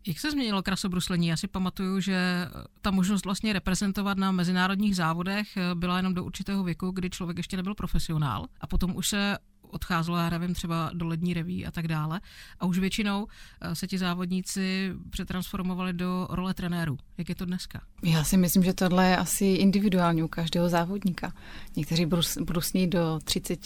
Jak 0.08 0.20
se 0.20 0.31
změnilo 0.31 0.63
krasobruslení? 0.63 1.27
Já 1.27 1.38
si 1.38 1.48
pamatuju, 1.48 2.00
že 2.00 2.48
ta 2.81 2.91
možnost 2.91 3.25
vlastně 3.25 3.53
reprezentovat 3.53 4.17
na 4.17 4.31
mezinárodních 4.31 4.96
závodech 4.96 5.48
byla 5.74 5.98
jenom 5.98 6.13
do 6.13 6.24
určitého 6.24 6.63
věku, 6.63 6.91
kdy 6.91 7.10
člověk 7.10 7.38
ještě 7.38 7.58
nebyl 7.58 7.75
profesionál 7.75 8.46
a 8.62 8.67
potom 8.67 8.96
už 8.96 9.08
se 9.08 9.38
odcházelo, 9.72 10.18
já 10.18 10.30
nevím, 10.30 10.54
třeba 10.54 10.92
do 10.94 11.08
lední 11.08 11.34
reví 11.34 11.66
a 11.66 11.72
tak 11.72 11.88
dále. 11.88 12.22
A 12.60 12.66
už 12.66 12.80
většinou 12.80 13.28
eh, 13.62 13.75
se 13.75 13.88
ti 13.88 13.98
závodníci 13.98 14.94
přetransformovali 15.10 15.94
do 15.94 16.28
role 16.30 16.54
trenérů. 16.54 16.98
Jak 17.18 17.30
je 17.30 17.36
to 17.36 17.46
dneska? 17.46 17.82
Já 18.04 18.24
si 18.24 18.38
myslím, 18.38 18.63
že 18.63 18.74
tohle 18.74 19.10
je 19.10 19.18
asi 19.18 19.46
individuální 19.46 20.24
u 20.24 20.28
každého 20.28 20.70
závodníka. 20.70 21.34
Někteří 21.75 22.06
brusní 22.42 22.88
do 22.88 23.20
30, 23.24 23.60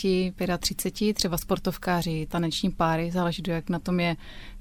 35, 0.59 1.13
třeba 1.13 1.37
sportovkáři, 1.37 2.27
taneční 2.29 2.71
páry, 2.71 3.11
záleží, 3.11 3.43
jak 3.47 3.69
na 3.69 3.79
tom 3.79 3.99
je 3.99 4.15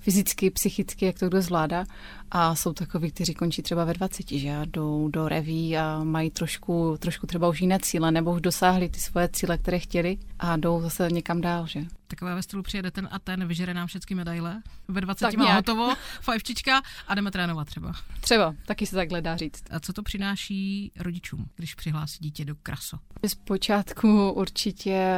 fyzicky, 0.04 0.50
psychicky, 0.50 1.06
jak 1.06 1.18
to 1.18 1.28
kdo 1.28 1.42
zvládá. 1.42 1.84
A 2.30 2.54
jsou 2.54 2.72
takoví, 2.72 3.10
kteří 3.10 3.34
končí 3.34 3.62
třeba 3.62 3.84
ve 3.84 3.94
20, 3.94 4.30
že 4.30 4.56
jdou 4.64 5.08
do 5.08 5.28
reví 5.28 5.76
a 5.76 6.04
mají 6.04 6.30
trošku, 6.30 6.96
trošku 6.98 7.26
třeba 7.26 7.48
už 7.48 7.60
jiné 7.60 7.78
cíle, 7.82 8.10
nebo 8.10 8.32
už 8.32 8.40
dosáhli 8.40 8.88
ty 8.88 9.00
svoje 9.00 9.28
cíle, 9.28 9.58
které 9.58 9.78
chtěli 9.78 10.18
a 10.38 10.56
jdou 10.56 10.80
zase 10.80 11.08
někam 11.10 11.40
dál, 11.40 11.66
že? 11.66 11.80
Takové 12.06 12.34
ve 12.34 12.42
stylu 12.42 12.62
přijede 12.62 12.90
ten 12.90 13.08
a 13.10 13.18
ten, 13.18 13.48
vyžere 13.48 13.74
nám 13.74 13.86
všechny 13.86 14.16
medaile, 14.16 14.62
ve 14.88 15.00
20 15.00 15.20
tak 15.20 15.34
má 15.34 15.54
hotovo, 15.54 15.94
fajfčička 16.20 16.82
a 17.08 17.14
jdeme 17.14 17.30
trénovat 17.30 17.66
třeba. 17.66 17.92
Třeba, 18.20 18.54
taky 18.66 18.86
se 18.86 18.96
takhle 18.96 19.20
dá 19.22 19.36
říct. 19.36 19.62
A 19.70 19.80
co 19.80 19.92
to 19.92 20.02
přináší 20.02 20.92
rodičům, 21.00 21.46
když 21.56 21.74
přihlásí 21.74 22.18
dítě 22.20 22.44
do 22.44 22.54
kraso? 22.62 22.98
Zpočátku 23.26 24.30
určitě 24.30 25.16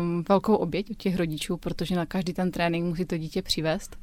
um, 0.00 0.24
velkou 0.28 0.54
oběť 0.54 0.90
od 0.90 0.96
těch 0.96 1.16
rodičů, 1.16 1.56
protože 1.56 1.96
na 1.96 2.06
každý 2.06 2.32
ten 2.32 2.50
trénink 2.50 2.86
musí 2.86 3.04
to 3.04 3.16
dítě 3.16 3.42
přivést 3.42 3.96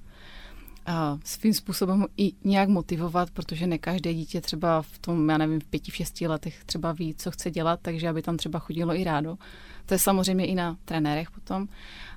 a 0.86 1.20
svým 1.24 1.54
způsobem 1.54 2.06
i 2.18 2.34
nějak 2.44 2.70
motivovat, 2.70 3.32
protože 3.32 3.68
ne 3.68 3.77
každé 3.77 4.13
dítě 4.13 4.42
třeba 4.42 4.82
v 4.82 4.98
tom, 5.00 5.30
já 5.30 5.38
nevím, 5.38 5.60
v 5.60 5.65
pěti, 5.65 5.92
v 5.92 5.96
šesti 5.96 6.27
letech 6.27 6.63
třeba 6.65 6.92
ví, 6.92 7.13
co 7.18 7.32
chce 7.32 7.51
dělat, 7.51 7.80
takže 7.82 8.10
aby 8.10 8.22
tam 8.22 8.38
třeba 8.38 8.60
chodilo 8.60 8.96
i 8.96 9.04
rádo. 9.04 9.38
To 9.86 9.94
je 9.94 10.00
samozřejmě 10.00 10.46
i 10.46 10.56
na 10.56 10.77
trenérech 10.86 11.32
potom. 11.32 11.68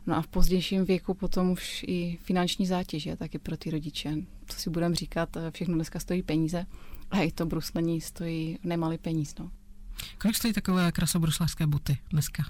No 0.06 0.16
a 0.16 0.22
v 0.22 0.26
pozdějším 0.26 0.84
věku 0.84 1.14
potom 1.14 1.50
už 1.50 1.84
i 1.88 2.18
finanční 2.22 2.66
zátěže 2.66 3.16
taky 3.16 3.38
pro 3.38 3.56
ty 3.56 3.70
rodiče. 3.70 4.14
Co 4.46 4.58
si 4.58 4.70
budeme 4.70 4.94
říkat, 4.94 5.36
všechno 5.50 5.74
dneska 5.74 6.00
stojí 6.00 6.22
peníze 6.22 6.66
a 7.10 7.20
i 7.20 7.32
to 7.32 7.46
bruslení 7.46 8.00
stojí 8.00 8.58
nemalý 8.64 8.98
peníz. 8.98 9.34
No. 9.38 9.50
Kolik 10.18 10.36
stojí 10.36 10.54
takové 10.54 10.92
krasobruslařské 10.92 11.66
boty 11.66 11.98
dneska? 12.10 12.42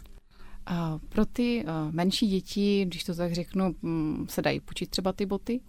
Pro 1.09 1.27
ty 1.27 1.65
menší 1.91 2.29
děti, 2.29 2.85
když 2.85 3.05
to 3.05 3.15
tak 3.15 3.33
řeknu, 3.33 3.75
mm, 3.83 4.27
se 4.31 4.43
dají 4.43 4.61
počít 4.61 4.91
třeba 4.91 5.13
ty 5.13 5.27
boty, 5.27 5.61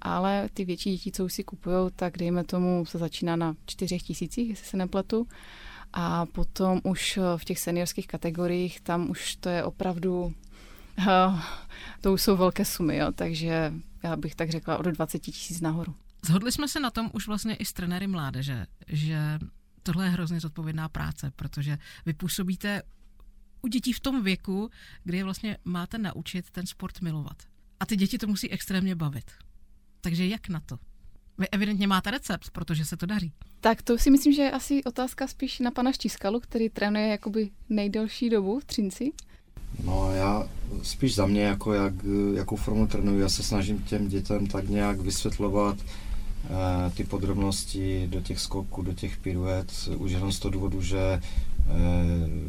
ale 0.00 0.48
ty 0.54 0.64
větší 0.64 0.90
děti, 0.90 1.12
co 1.12 1.24
už 1.24 1.32
si 1.32 1.44
kupují, 1.44 1.90
tak 1.96 2.18
dejme 2.18 2.44
tomu 2.44 2.86
se 2.86 2.98
začíná 2.98 3.36
na 3.36 3.54
čtyřech 3.66 4.02
tisících, 4.02 4.48
jestli 4.48 4.66
se 4.66 4.76
nepletu. 4.76 5.28
A 5.92 6.26
potom 6.26 6.80
už 6.84 7.18
v 7.36 7.44
těch 7.44 7.58
seniorských 7.58 8.06
kategoriích, 8.06 8.80
tam 8.80 9.10
už 9.10 9.36
to 9.36 9.48
je 9.48 9.64
opravdu, 9.64 10.34
to 12.00 12.12
už 12.12 12.22
jsou 12.22 12.36
velké 12.36 12.64
sumy, 12.64 12.96
jo, 12.96 13.12
takže 13.14 13.72
já 14.02 14.16
bych 14.16 14.34
tak 14.34 14.50
řekla 14.50 14.78
od 14.78 14.86
20 14.86 15.18
tisíc 15.18 15.60
nahoru. 15.60 15.94
Zhodli 16.26 16.52
jsme 16.52 16.68
se 16.68 16.80
na 16.80 16.90
tom 16.90 17.10
už 17.12 17.26
vlastně 17.26 17.54
i 17.54 17.64
s 17.64 17.72
trenéry 17.72 18.06
mládeže, 18.06 18.66
že 18.88 19.38
tohle 19.82 20.04
je 20.04 20.10
hrozně 20.10 20.40
zodpovědná 20.40 20.88
práce, 20.88 21.32
protože 21.36 21.78
vy 22.06 22.12
působíte 22.12 22.82
u 23.66 23.68
dětí 23.68 23.92
v 23.92 24.00
tom 24.00 24.22
věku, 24.22 24.70
kdy 25.04 25.18
je 25.18 25.24
vlastně 25.24 25.56
máte 25.64 25.98
naučit 25.98 26.50
ten 26.50 26.66
sport 26.66 27.00
milovat. 27.00 27.36
A 27.80 27.86
ty 27.86 27.96
děti 27.96 28.18
to 28.18 28.26
musí 28.26 28.50
extrémně 28.50 28.94
bavit. 28.94 29.30
Takže 30.00 30.26
jak 30.26 30.48
na 30.48 30.60
to? 30.60 30.78
Vy 31.38 31.48
evidentně 31.48 31.86
máte 31.86 32.10
recept, 32.10 32.50
protože 32.50 32.84
se 32.84 32.96
to 32.96 33.06
daří. 33.06 33.32
Tak 33.60 33.82
to 33.82 33.98
si 33.98 34.10
myslím, 34.10 34.32
že 34.32 34.42
je 34.42 34.50
asi 34.50 34.84
otázka 34.84 35.26
spíš 35.26 35.58
na 35.58 35.70
pana 35.70 35.92
Štískalu, 35.92 36.40
který 36.40 36.68
trénuje 36.68 37.08
jakoby 37.08 37.50
nejdelší 37.68 38.30
dobu 38.30 38.60
v 38.60 38.64
Třinci. 38.64 39.12
No 39.84 40.10
já 40.10 40.48
spíš 40.82 41.14
za 41.14 41.26
mě, 41.26 41.42
jako 41.42 41.72
jak, 41.72 41.94
jakou 42.34 42.56
formu 42.56 42.86
trénuji, 42.86 43.20
já 43.20 43.28
se 43.28 43.42
snažím 43.42 43.82
těm 43.82 44.08
dětem 44.08 44.46
tak 44.46 44.68
nějak 44.68 45.00
vysvětlovat 45.00 45.78
eh, 45.80 46.90
ty 46.90 47.04
podrobnosti 47.04 48.06
do 48.10 48.20
těch 48.20 48.40
skoků, 48.40 48.82
do 48.82 48.92
těch 48.92 49.16
piruet, 49.16 49.72
už 49.96 50.12
jenom 50.12 50.32
z 50.32 50.38
toho 50.38 50.52
důvodu, 50.52 50.82
že 50.82 51.20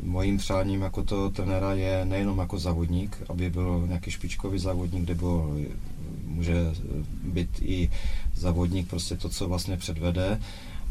mojím 0.03 0.37
přáním 0.37 0.81
jako 0.81 1.03
to 1.03 1.29
trenéra 1.29 1.73
je 1.73 2.05
nejenom 2.05 2.39
jako 2.39 2.59
závodník, 2.59 3.17
aby 3.29 3.49
byl 3.49 3.83
nějaký 3.87 4.11
špičkový 4.11 4.59
závodník, 4.59 5.09
nebo 5.09 5.55
může 6.25 6.55
být 7.23 7.49
i 7.61 7.89
závodník, 8.35 8.89
prostě 8.89 9.15
to, 9.15 9.29
co 9.29 9.47
vlastně 9.47 9.77
předvede, 9.77 10.39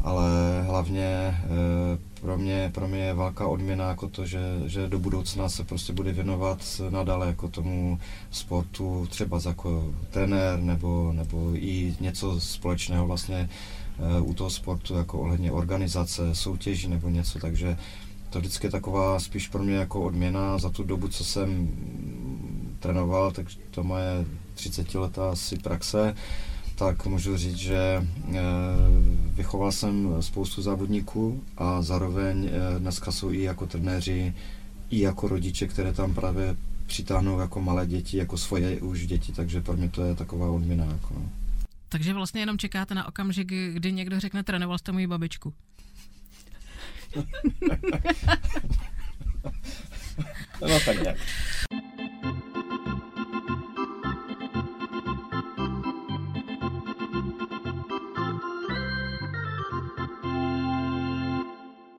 ale 0.01 0.29
hlavně 0.61 1.05
eh, 1.05 1.39
pro 2.21 2.37
mě, 2.37 2.71
pro 2.73 2.87
mě 2.87 2.99
je 2.99 3.13
velká 3.13 3.47
odměna 3.47 3.89
jako 3.89 4.07
to, 4.07 4.25
že, 4.25 4.39
že 4.65 4.87
do 4.87 4.99
budoucna 4.99 5.49
se 5.49 5.63
prostě 5.63 5.93
bude 5.93 6.11
věnovat 6.11 6.81
nadále 6.89 7.27
jako 7.27 7.47
tomu 7.47 7.99
sportu, 8.31 9.07
třeba 9.09 9.39
jako 9.45 9.93
trenér 10.11 10.59
nebo, 10.59 11.13
nebo 11.13 11.51
i 11.55 11.95
něco 11.99 12.39
společného 12.39 13.07
vlastně 13.07 13.49
eh, 14.17 14.21
u 14.21 14.33
toho 14.33 14.49
sportu 14.49 14.93
jako 14.93 15.19
ohledně 15.19 15.51
organizace, 15.51 16.35
soutěží 16.35 16.87
nebo 16.87 17.09
něco, 17.09 17.39
takže 17.39 17.77
to 18.29 18.39
vždycky 18.39 18.67
je 18.67 18.71
taková 18.71 19.19
spíš 19.19 19.47
pro 19.47 19.63
mě 19.63 19.75
jako 19.75 20.01
odměna 20.01 20.57
za 20.57 20.69
tu 20.69 20.83
dobu, 20.83 21.07
co 21.07 21.23
jsem 21.23 21.69
trénoval, 22.79 23.31
tak 23.31 23.47
to 23.71 23.83
moje 23.83 24.25
30 24.53 24.95
letá 24.95 25.31
asi 25.31 25.57
praxe, 25.57 26.15
tak 26.75 27.05
můžu 27.05 27.37
říct, 27.37 27.57
že 27.57 27.77
eh, 27.77 28.35
vychoval 29.31 29.71
jsem 29.71 30.15
spoustu 30.19 30.61
závodníků 30.61 31.43
a 31.57 31.81
zároveň 31.81 32.49
eh, 32.51 32.79
dneska 32.79 33.11
jsou 33.11 33.31
i 33.31 33.41
jako 33.41 33.65
trenéři, 33.67 34.33
i 34.89 34.99
jako 34.99 35.27
rodiče, 35.27 35.67
které 35.67 35.93
tam 35.93 36.13
právě 36.13 36.55
přitáhnou 36.87 37.39
jako 37.39 37.61
malé 37.61 37.87
děti, 37.87 38.17
jako 38.17 38.37
svoje 38.37 38.81
už 38.81 39.07
děti, 39.07 39.31
takže 39.31 39.61
pro 39.61 39.77
mě 39.77 39.89
to 39.89 40.05
je 40.05 40.15
taková 40.15 40.51
odměna. 40.51 40.85
Jako. 40.85 41.13
No. 41.13 41.29
Takže 41.89 42.13
vlastně 42.13 42.41
jenom 42.41 42.57
čekáte 42.57 42.95
na 42.95 43.07
okamžik, 43.07 43.47
kdy 43.47 43.91
někdo 43.91 44.19
řekne, 44.19 44.43
trénoval 44.43 44.77
jste 44.77 44.91
moji 44.91 45.07
babičku. 45.07 45.53
No 50.61 50.79
tak 50.85 51.01
nějak. 51.01 51.17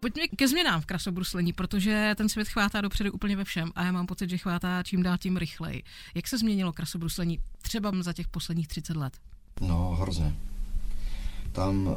Pojďme 0.01 0.29
ke 0.37 0.49
změnám 0.49 0.81
v 0.81 0.87
krasobruslení, 0.87 1.53
protože 1.53 2.15
ten 2.17 2.29
svět 2.29 2.49
chvátá 2.49 2.81
dopředu 2.81 3.13
úplně 3.13 3.37
ve 3.37 3.45
všem 3.45 3.73
a 3.75 3.85
já 3.85 3.93
mám 3.93 4.07
pocit, 4.07 4.31
že 4.31 4.39
chvátá 4.39 4.83
čím 4.83 5.03
dál 5.03 5.19
tím 5.19 5.37
rychleji. 5.37 5.83
Jak 6.15 6.29
se 6.29 6.39
změnilo 6.39 6.73
krasobruslení 6.73 7.39
třeba 7.63 7.93
za 8.01 8.13
těch 8.13 8.29
posledních 8.29 8.69
30 8.69 8.97
let? 8.97 9.13
No, 9.61 9.91
hrozně. 10.01 10.35
Tam 11.53 11.97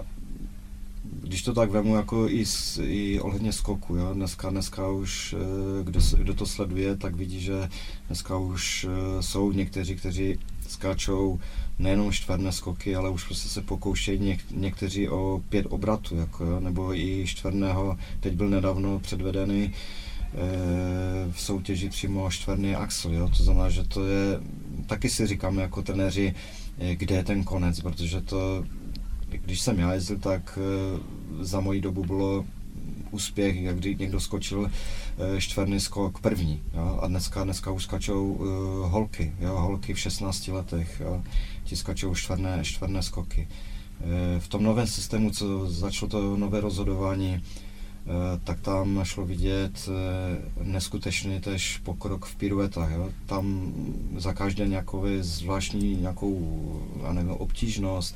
když 1.04 1.44
to 1.44 1.54
tak 1.54 1.72
vemu 1.72 1.96
jako 1.96 2.30
i, 2.30 2.46
i 2.82 3.20
ohledně 3.20 3.52
skoku, 3.54 3.96
jo, 3.96 4.14
dneska, 4.14 4.50
dneska 4.50 4.90
už, 4.90 5.36
eh, 5.38 5.84
kdo, 5.84 6.00
kdo 6.18 6.34
to 6.34 6.46
sleduje, 6.46 6.98
tak 6.98 7.16
vidí, 7.16 7.42
že 7.42 7.70
dneska 8.08 8.38
už 8.38 8.86
eh, 8.90 9.24
jsou 9.24 9.52
někteří, 9.52 9.96
kteří 9.96 10.40
skáčou 10.68 11.40
nejenom 11.80 12.12
čtverné 12.12 12.52
skoky, 12.52 12.96
ale 12.96 13.10
už 13.10 13.24
prostě 13.24 13.50
se 13.50 13.62
pokoušejí 13.62 14.20
něk, 14.20 14.40
někteří 14.52 15.10
o 15.10 15.42
pět 15.50 15.66
obratů, 15.70 16.16
jako, 16.16 16.46
jo, 16.46 16.60
nebo 16.60 16.96
i 16.96 17.24
čtverného, 17.28 17.98
teď 18.20 18.34
byl 18.34 18.50
nedávno 18.50 19.00
předvedený 19.00 19.64
e, 19.64 19.72
v 21.32 21.42
soutěži 21.42 21.90
přímo 21.90 22.32
čtverný 22.32 22.76
axel, 22.76 23.14
jo, 23.14 23.30
to 23.38 23.44
znamená, 23.44 23.70
že 23.70 23.84
to 23.84 24.06
je, 24.06 24.40
taky 24.88 25.10
si 25.10 25.28
říkáme 25.28 25.62
jako 25.62 25.82
trenéři, 25.82 26.34
kde 26.94 27.16
je 27.16 27.24
ten 27.24 27.44
konec, 27.44 27.80
protože 27.80 28.22
to 28.22 28.64
když 29.38 29.62
jsem 29.62 29.80
já 29.80 29.94
jezdil, 29.94 30.18
tak 30.18 30.60
za 31.40 31.60
moji 31.60 31.82
dobu 31.82 32.04
bylo 32.04 32.46
úspěch, 33.12 33.56
jak 33.56 33.78
kdy 33.78 33.96
někdo 33.96 34.20
skočil 34.20 34.72
čtvrný 35.38 35.80
skok 35.80 36.20
první. 36.20 36.62
Jo? 36.74 37.00
A 37.02 37.08
dneska, 37.08 37.44
dneska 37.44 37.72
už 37.72 37.84
skačou 37.84 38.32
uh, 38.32 38.48
holky, 38.92 39.34
jo? 39.40 39.56
holky 39.56 39.94
v 39.94 40.00
16 40.00 40.48
letech, 40.48 41.02
jo? 41.06 41.24
ti 41.64 41.76
skačou 41.76 42.16
čtvrné, 42.16 42.60
čtvrné 42.64 43.04
skoky. 43.04 43.48
Uh, 44.00 44.40
v 44.40 44.48
tom 44.48 44.64
novém 44.64 44.88
systému, 44.88 45.32
co 45.32 45.70
začalo 45.70 46.10
to 46.10 46.38
nové 46.38 46.62
rozhodování, 46.62 47.42
Eh, 48.06 48.40
tak 48.44 48.60
tam 48.60 49.00
šlo 49.04 49.26
vidět 49.26 49.90
eh, 49.90 50.64
neskutečný 50.64 51.40
tež 51.40 51.78
pokrok 51.78 52.26
v 52.26 52.36
piruetách. 52.36 52.92
Jo. 52.92 53.10
Tam 53.26 53.74
za 54.18 54.34
každé 54.34 54.68
nějakou 54.68 55.06
zvláštní 55.20 55.96
nějakou, 55.96 56.82
já 57.04 57.14
nevím, 57.14 57.32
obtížnost, 57.32 58.16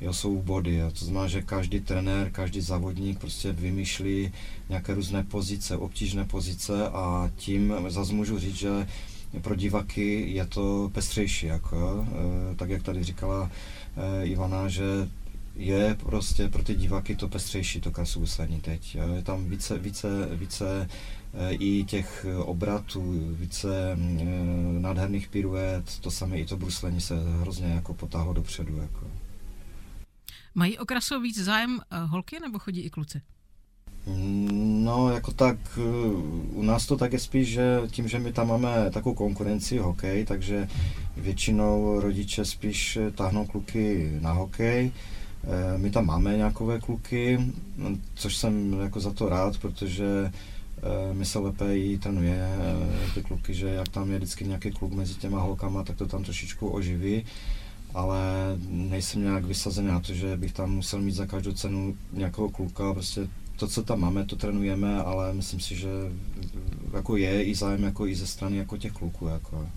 jo, 0.00 0.12
jsou 0.12 0.42
body. 0.42 0.74
Jo. 0.74 0.90
To 0.98 1.04
znamená, 1.04 1.28
že 1.28 1.42
každý 1.42 1.80
trenér, 1.80 2.30
každý 2.30 2.60
závodník 2.60 3.18
prostě 3.18 3.52
vymýšlí 3.52 4.32
nějaké 4.68 4.94
různé 4.94 5.24
pozice, 5.24 5.76
obtížné 5.76 6.24
pozice 6.24 6.88
a 6.88 7.30
tím 7.36 7.74
zase 7.88 8.12
můžu 8.12 8.38
říct, 8.38 8.56
že 8.56 8.86
pro 9.40 9.54
diváky 9.54 10.30
je 10.30 10.46
to 10.46 10.90
pestřejší, 10.94 11.46
jako, 11.46 12.06
e, 12.52 12.54
tak 12.54 12.70
jak 12.70 12.82
tady 12.82 13.04
říkala 13.04 13.50
e, 13.96 14.26
Ivana, 14.26 14.68
že 14.68 14.84
je 15.56 15.94
prostě 15.94 16.48
pro 16.48 16.62
ty 16.62 16.74
diváky 16.74 17.16
to 17.16 17.28
pestřejší, 17.28 17.80
to 17.80 17.90
krasovůslení 17.90 18.60
teď. 18.60 18.96
Je 19.16 19.22
tam 19.22 19.44
více, 19.44 19.78
více, 19.78 20.28
více 20.32 20.88
eh, 21.34 21.52
i 21.52 21.84
těch 21.84 22.26
obratů, 22.44 23.14
více 23.30 23.98
nádherných 24.78 25.28
piruet, 25.28 25.98
to 26.00 26.10
samé 26.10 26.38
i 26.38 26.46
to 26.46 26.56
bruslení 26.56 27.00
se 27.00 27.14
hrozně 27.40 27.66
jako 27.66 27.94
potáhlo 27.94 28.32
dopředu. 28.32 28.76
Jako. 28.76 29.06
Mají 30.54 30.78
o 30.78 30.84
kraso 30.84 31.20
víc 31.20 31.44
zájem 31.44 31.80
eh, 31.90 31.98
holky 31.98 32.40
nebo 32.40 32.58
chodí 32.58 32.80
i 32.80 32.90
kluci? 32.90 33.20
No, 34.84 35.10
jako 35.10 35.32
tak, 35.32 35.56
eh, 35.76 35.80
u 36.52 36.62
nás 36.62 36.86
to 36.86 36.96
tak 36.96 37.12
je 37.12 37.18
spíš, 37.18 37.48
že 37.48 37.80
tím, 37.90 38.08
že 38.08 38.18
my 38.18 38.32
tam 38.32 38.48
máme 38.48 38.90
takovou 38.90 39.14
konkurenci 39.14 39.78
hokej, 39.78 40.24
takže 40.24 40.68
většinou 41.16 42.00
rodiče 42.00 42.44
spíš 42.44 42.98
táhnou 43.14 43.46
kluky 43.46 44.12
na 44.20 44.32
hokej, 44.32 44.92
Eh, 45.46 45.78
my 45.78 45.90
tam 45.90 46.06
máme 46.06 46.36
nějakové 46.36 46.80
kluky, 46.80 47.40
což 48.14 48.36
jsem 48.36 48.80
jako 48.80 49.00
za 49.00 49.12
to 49.12 49.28
rád, 49.28 49.58
protože 49.58 50.32
eh, 50.32 51.14
mi 51.14 51.24
se 51.24 51.38
lépe 51.38 51.78
i 51.78 51.98
trénuje 51.98 52.38
eh, 52.38 53.10
ty 53.14 53.22
kluky, 53.22 53.54
že 53.54 53.68
jak 53.68 53.88
tam 53.88 54.10
je 54.10 54.16
vždycky 54.16 54.44
nějaký 54.44 54.70
kluk 54.70 54.92
mezi 54.92 55.14
těma 55.14 55.40
holkama, 55.40 55.82
tak 55.82 55.96
to 55.96 56.06
tam 56.06 56.24
trošičku 56.24 56.68
oživí, 56.68 57.24
ale 57.94 58.18
nejsem 58.68 59.22
nějak 59.22 59.44
vysazený 59.44 59.88
na 59.88 60.00
to, 60.00 60.14
že 60.14 60.36
bych 60.36 60.52
tam 60.52 60.70
musel 60.70 61.00
mít 61.00 61.14
za 61.14 61.26
každou 61.26 61.52
cenu 61.52 61.96
nějakého 62.12 62.50
kluka, 62.50 62.92
prostě 62.92 63.28
to, 63.56 63.68
co 63.68 63.82
tam 63.82 64.00
máme, 64.00 64.24
to 64.24 64.36
trénujeme, 64.36 65.02
ale 65.02 65.34
myslím 65.34 65.60
si, 65.60 65.76
že 65.76 65.88
jako 66.92 67.16
je 67.16 67.44
i 67.44 67.54
zájem 67.54 67.82
jako 67.82 68.06
i 68.06 68.14
ze 68.14 68.26
strany 68.26 68.56
jako 68.56 68.76
těch 68.76 68.92
kluků. 68.92 69.26
Jako. 69.26 69.68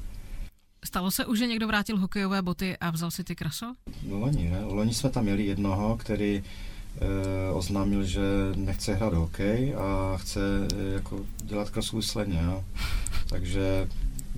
Stalo 0.85 1.11
se 1.11 1.25
už, 1.25 1.39
že 1.39 1.47
někdo 1.47 1.67
vrátil 1.67 1.97
hokejové 1.97 2.41
boty 2.41 2.77
a 2.77 2.91
vzal 2.91 3.11
si 3.11 3.23
ty 3.23 3.35
kraso? 3.35 3.65
No, 4.07 4.19
loni, 4.19 4.49
ne? 4.49 4.63
Loni 4.63 4.93
jsme 4.93 5.09
tam 5.09 5.23
měli 5.23 5.45
jednoho, 5.45 5.97
který 5.97 6.35
e, 6.37 7.51
oznámil, 7.51 8.03
že 8.03 8.21
nechce 8.55 8.93
hrát 8.93 9.13
hokej 9.13 9.75
a 9.75 10.17
chce 10.17 10.67
e, 10.77 10.93
jako 10.93 11.25
dělat 11.43 11.69
krasovou 11.69 12.01
sleně, 12.01 12.41
jo. 12.45 12.63
Takže 13.29 13.89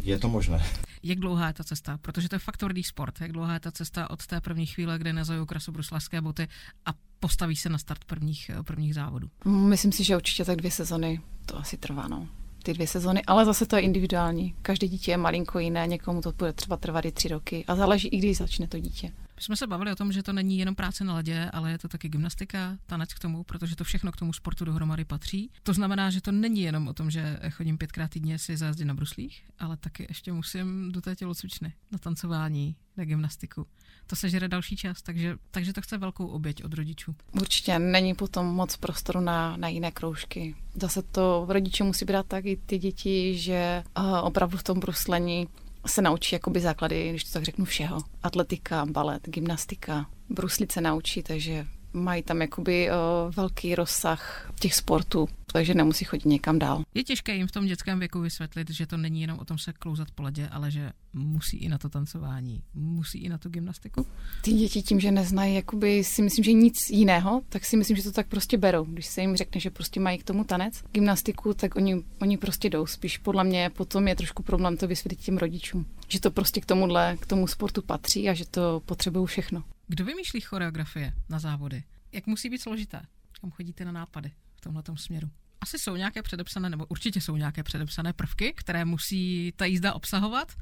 je 0.03 0.19
to 0.19 0.29
možné. 0.29 0.65
Jak 1.03 1.19
dlouhá 1.19 1.47
je 1.47 1.53
ta 1.53 1.63
cesta? 1.63 1.97
Protože 2.01 2.29
to 2.29 2.35
je 2.35 2.39
fakt 2.39 2.57
tvrdý 2.57 2.83
sport. 2.83 3.21
Jak 3.21 3.31
dlouhá 3.31 3.53
je 3.53 3.59
ta 3.59 3.71
cesta 3.71 4.09
od 4.09 4.27
té 4.27 4.41
první 4.41 4.65
chvíle, 4.65 4.99
kdy 4.99 5.13
nazajou 5.13 5.45
krasobruslařské 5.45 6.21
boty 6.21 6.47
a 6.85 6.89
postaví 7.19 7.55
se 7.55 7.69
na 7.69 7.77
start 7.77 8.05
prvních, 8.05 8.51
prvních 8.65 8.95
závodů? 8.95 9.29
Myslím 9.45 9.91
si, 9.91 10.03
že 10.03 10.15
určitě 10.15 10.45
tak 10.45 10.57
dvě 10.57 10.71
sezony 10.71 11.21
to 11.45 11.57
asi 11.57 11.77
trvá, 11.77 12.07
no 12.07 12.27
ty 12.63 12.73
dvě 12.73 12.87
sezony, 12.87 13.21
ale 13.27 13.45
zase 13.45 13.65
to 13.65 13.75
je 13.75 13.81
individuální. 13.81 14.55
Každé 14.61 14.87
dítě 14.87 15.11
je 15.11 15.17
malinko 15.17 15.59
jiné, 15.59 15.87
někomu 15.87 16.21
to 16.21 16.31
bude 16.31 16.53
třeba 16.53 16.77
trvat 16.77 17.05
i 17.05 17.11
tři 17.11 17.27
roky 17.27 17.65
a 17.67 17.75
záleží 17.75 18.07
i 18.07 18.17
když 18.17 18.37
začne 18.37 18.67
to 18.67 18.79
dítě. 18.79 19.11
My 19.39 19.43
jsme 19.43 19.55
se 19.55 19.67
bavili 19.67 19.91
o 19.91 19.95
tom, 19.95 20.11
že 20.11 20.23
to 20.23 20.33
není 20.33 20.57
jenom 20.57 20.75
práce 20.75 21.03
na 21.03 21.15
ledě, 21.15 21.49
ale 21.53 21.71
je 21.71 21.77
to 21.77 21.87
taky 21.87 22.09
gymnastika, 22.09 22.77
tanec 22.85 23.13
k 23.13 23.19
tomu, 23.19 23.43
protože 23.43 23.75
to 23.75 23.83
všechno 23.83 24.11
k 24.11 24.15
tomu 24.15 24.33
sportu 24.33 24.65
dohromady 24.65 25.05
patří. 25.05 25.51
To 25.63 25.73
znamená, 25.73 26.09
že 26.09 26.21
to 26.21 26.31
není 26.31 26.61
jenom 26.61 26.87
o 26.87 26.93
tom, 26.93 27.11
že 27.11 27.39
chodím 27.51 27.77
pětkrát 27.77 28.11
týdně 28.11 28.39
si 28.39 28.57
zajezdit 28.57 28.87
na 28.87 28.93
bruslích, 28.93 29.43
ale 29.59 29.77
taky 29.77 30.05
ještě 30.09 30.33
musím 30.33 30.91
do 30.91 31.01
té 31.01 31.15
tělocvičny, 31.15 31.73
na 31.91 31.97
tancování, 31.97 32.75
na 32.97 33.05
gymnastiku. 33.05 33.67
To 34.07 34.15
se 34.15 34.29
žere 34.29 34.47
další 34.47 34.75
čas, 34.75 35.01
takže, 35.01 35.37
takže 35.51 35.73
to 35.73 35.81
chce 35.81 35.97
velkou 35.97 36.27
oběť 36.27 36.63
od 36.63 36.73
rodičů. 36.73 37.15
Určitě 37.31 37.79
není 37.79 38.13
potom 38.15 38.47
moc 38.47 38.75
prostoru 38.75 39.19
na, 39.19 39.57
na 39.57 39.67
jiné 39.67 39.91
kroužky. 39.91 40.55
Zase 40.81 41.01
to 41.01 41.45
rodiče 41.49 41.83
musí 41.83 42.05
brát 42.05 42.25
tak 42.27 42.45
i 42.45 42.57
ty 42.57 42.77
děti, 42.77 43.37
že 43.37 43.83
uh, 43.97 44.17
opravdu 44.23 44.57
v 44.57 44.63
tom 44.63 44.79
bruslení 44.79 45.47
se 45.85 46.01
naučí 46.01 46.35
jakoby 46.35 46.59
základy, 46.59 47.09
když 47.09 47.23
to 47.23 47.31
tak 47.31 47.43
řeknu, 47.43 47.65
všeho. 47.65 47.99
Atletika, 48.23 48.85
balet, 48.85 49.29
gymnastika, 49.29 50.05
bruslit 50.29 50.71
se 50.71 50.81
naučí, 50.81 51.23
takže 51.23 51.65
mají 51.93 52.23
tam 52.23 52.41
jakoby 52.41 52.89
uh, 52.89 53.33
velký 53.35 53.75
rozsah 53.75 54.51
těch 54.59 54.75
sportů, 54.75 55.27
takže 55.51 55.73
nemusí 55.73 56.05
chodit 56.05 56.25
někam 56.25 56.59
dál. 56.59 56.83
Je 56.93 57.03
těžké 57.03 57.35
jim 57.35 57.47
v 57.47 57.51
tom 57.51 57.65
dětském 57.65 57.99
věku 57.99 58.19
vysvětlit, 58.19 58.69
že 58.69 58.87
to 58.87 58.97
není 58.97 59.21
jenom 59.21 59.39
o 59.39 59.45
tom 59.45 59.57
se 59.57 59.73
klouzat 59.73 60.11
po 60.11 60.23
ledě, 60.23 60.47
ale 60.47 60.71
že 60.71 60.91
musí 61.13 61.57
i 61.57 61.69
na 61.69 61.77
to 61.77 61.89
tancování, 61.89 62.63
musí 62.73 63.17
i 63.17 63.29
na 63.29 63.37
tu 63.37 63.49
gymnastiku? 63.49 64.05
Ty 64.41 64.53
děti 64.53 64.81
tím, 64.81 64.99
že 64.99 65.11
neznají 65.11 65.55
jakoby 65.55 66.03
si 66.03 66.21
myslím, 66.21 66.43
že 66.43 66.53
nic 66.53 66.89
jiného, 66.89 67.41
tak 67.49 67.65
si 67.65 67.77
myslím, 67.77 67.97
že 67.97 68.03
to 68.03 68.11
tak 68.11 68.27
prostě 68.27 68.57
berou. 68.57 68.85
Když 68.85 69.05
se 69.05 69.21
jim 69.21 69.35
řekne, 69.35 69.61
že 69.61 69.69
prostě 69.69 69.99
mají 69.99 70.17
k 70.17 70.23
tomu 70.23 70.43
tanec, 70.43 70.83
gymnastiku, 70.91 71.53
tak 71.53 71.75
oni, 71.75 72.03
oni 72.21 72.37
prostě 72.37 72.69
jdou. 72.69 72.85
Spíš 72.85 73.17
podle 73.17 73.43
mě 73.43 73.69
potom 73.69 74.07
je 74.07 74.15
trošku 74.15 74.43
problém 74.43 74.77
to 74.77 74.87
vysvětlit 74.87 75.19
těm 75.25 75.37
rodičům, 75.37 75.85
že 76.07 76.19
to 76.19 76.31
prostě 76.31 76.61
k 76.61 76.65
tomuhle, 76.65 77.17
k 77.19 77.25
tomu 77.25 77.47
sportu 77.47 77.81
patří 77.81 78.29
a 78.29 78.33
že 78.33 78.45
to 78.45 78.81
potřebují 78.85 79.27
všechno. 79.27 79.63
Kdo 79.91 80.05
vymýšlí 80.05 80.41
choreografie 80.41 81.13
na 81.29 81.39
závody? 81.39 81.83
Jak 82.11 82.27
musí 82.27 82.49
být 82.49 82.61
složité? 82.61 83.01
Kam 83.41 83.51
chodíte 83.51 83.85
na 83.85 83.91
nápady 83.91 84.31
v 84.55 84.61
tomhle 84.61 84.83
směru? 84.95 85.29
Asi 85.61 85.79
jsou 85.79 85.95
nějaké 85.95 86.21
předepsané, 86.21 86.69
nebo 86.69 86.85
určitě 86.85 87.21
jsou 87.21 87.35
nějaké 87.35 87.63
předepsané 87.63 88.13
prvky, 88.13 88.53
které 88.53 88.85
musí 88.85 89.53
ta 89.55 89.65
jízda 89.65 89.93
obsahovat, 89.93 90.53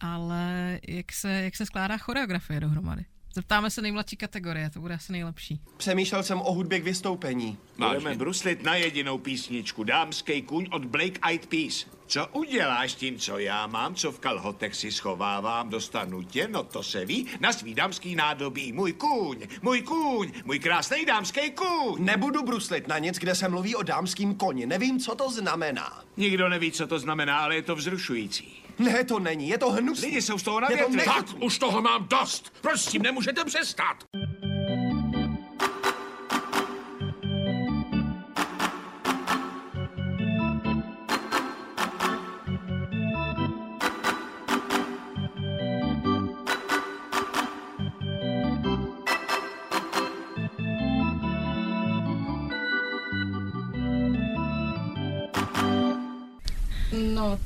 ale 0.00 0.80
jak 0.88 1.12
se, 1.12 1.30
jak 1.32 1.56
se 1.56 1.66
skládá 1.66 1.98
choreografie 1.98 2.60
dohromady? 2.60 3.04
Zeptáme 3.34 3.70
se 3.70 3.82
nejmladší 3.82 4.16
kategorie, 4.16 4.70
to 4.70 4.80
bude 4.80 4.94
asi 4.94 5.12
nejlepší. 5.12 5.60
Přemýšlel 5.76 6.22
jsem 6.22 6.40
o 6.40 6.52
hudbě 6.52 6.80
k 6.80 6.84
vystoupení. 6.84 7.58
Budeme 7.76 8.14
bruslit 8.14 8.62
na 8.62 8.74
jedinou 8.74 9.18
písničku. 9.18 9.84
Dámský 9.84 10.42
kuň 10.42 10.66
od 10.70 10.84
Blake 10.84 11.20
Eyed 11.28 11.46
Peas. 11.46 11.86
Co 12.06 12.26
uděláš 12.32 12.94
tím, 12.94 13.18
co 13.18 13.38
já 13.38 13.66
mám, 13.66 13.94
co 13.94 14.12
v 14.12 14.20
kalhotech 14.20 14.74
si 14.74 14.92
schovávám, 14.92 15.68
dostanu 15.68 16.22
tě, 16.22 16.48
no 16.48 16.62
to 16.62 16.82
se 16.82 17.04
ví, 17.04 17.26
na 17.40 17.52
svý 17.52 17.74
dámský 17.74 18.14
nádobí. 18.14 18.72
Můj 18.72 18.92
kůň, 18.92 19.38
můj 19.62 19.82
kůň, 19.82 20.32
můj 20.44 20.58
krásný 20.58 21.04
dámský 21.04 21.50
kůň. 21.50 22.04
Nebudu 22.04 22.42
bruslit 22.42 22.88
na 22.88 22.98
nic, 22.98 23.18
kde 23.18 23.34
se 23.34 23.48
mluví 23.48 23.76
o 23.76 23.82
dámským 23.82 24.34
koni. 24.34 24.66
Nevím, 24.66 25.00
co 25.00 25.14
to 25.14 25.30
znamená. 25.30 26.04
Nikdo 26.16 26.48
neví, 26.48 26.72
co 26.72 26.86
to 26.86 26.98
znamená, 26.98 27.38
ale 27.38 27.54
je 27.54 27.62
to 27.62 27.76
vzrušující. 27.76 28.63
Ne, 28.78 29.04
to 29.04 29.18
není, 29.18 29.48
je 29.48 29.58
to 29.58 29.70
hnusný. 29.70 30.08
Lidi 30.08 30.22
jsou 30.22 30.38
z 30.38 30.42
toho 30.42 30.60
na 30.60 30.68
větvi. 30.68 31.04
Tak, 31.04 31.26
už 31.42 31.58
toho 31.58 31.82
mám 31.82 32.08
dost. 32.08 32.52
Proč 32.60 32.80
s 32.80 32.86
tím 32.86 33.02
nemůžete 33.02 33.44
přestat? 33.44 34.04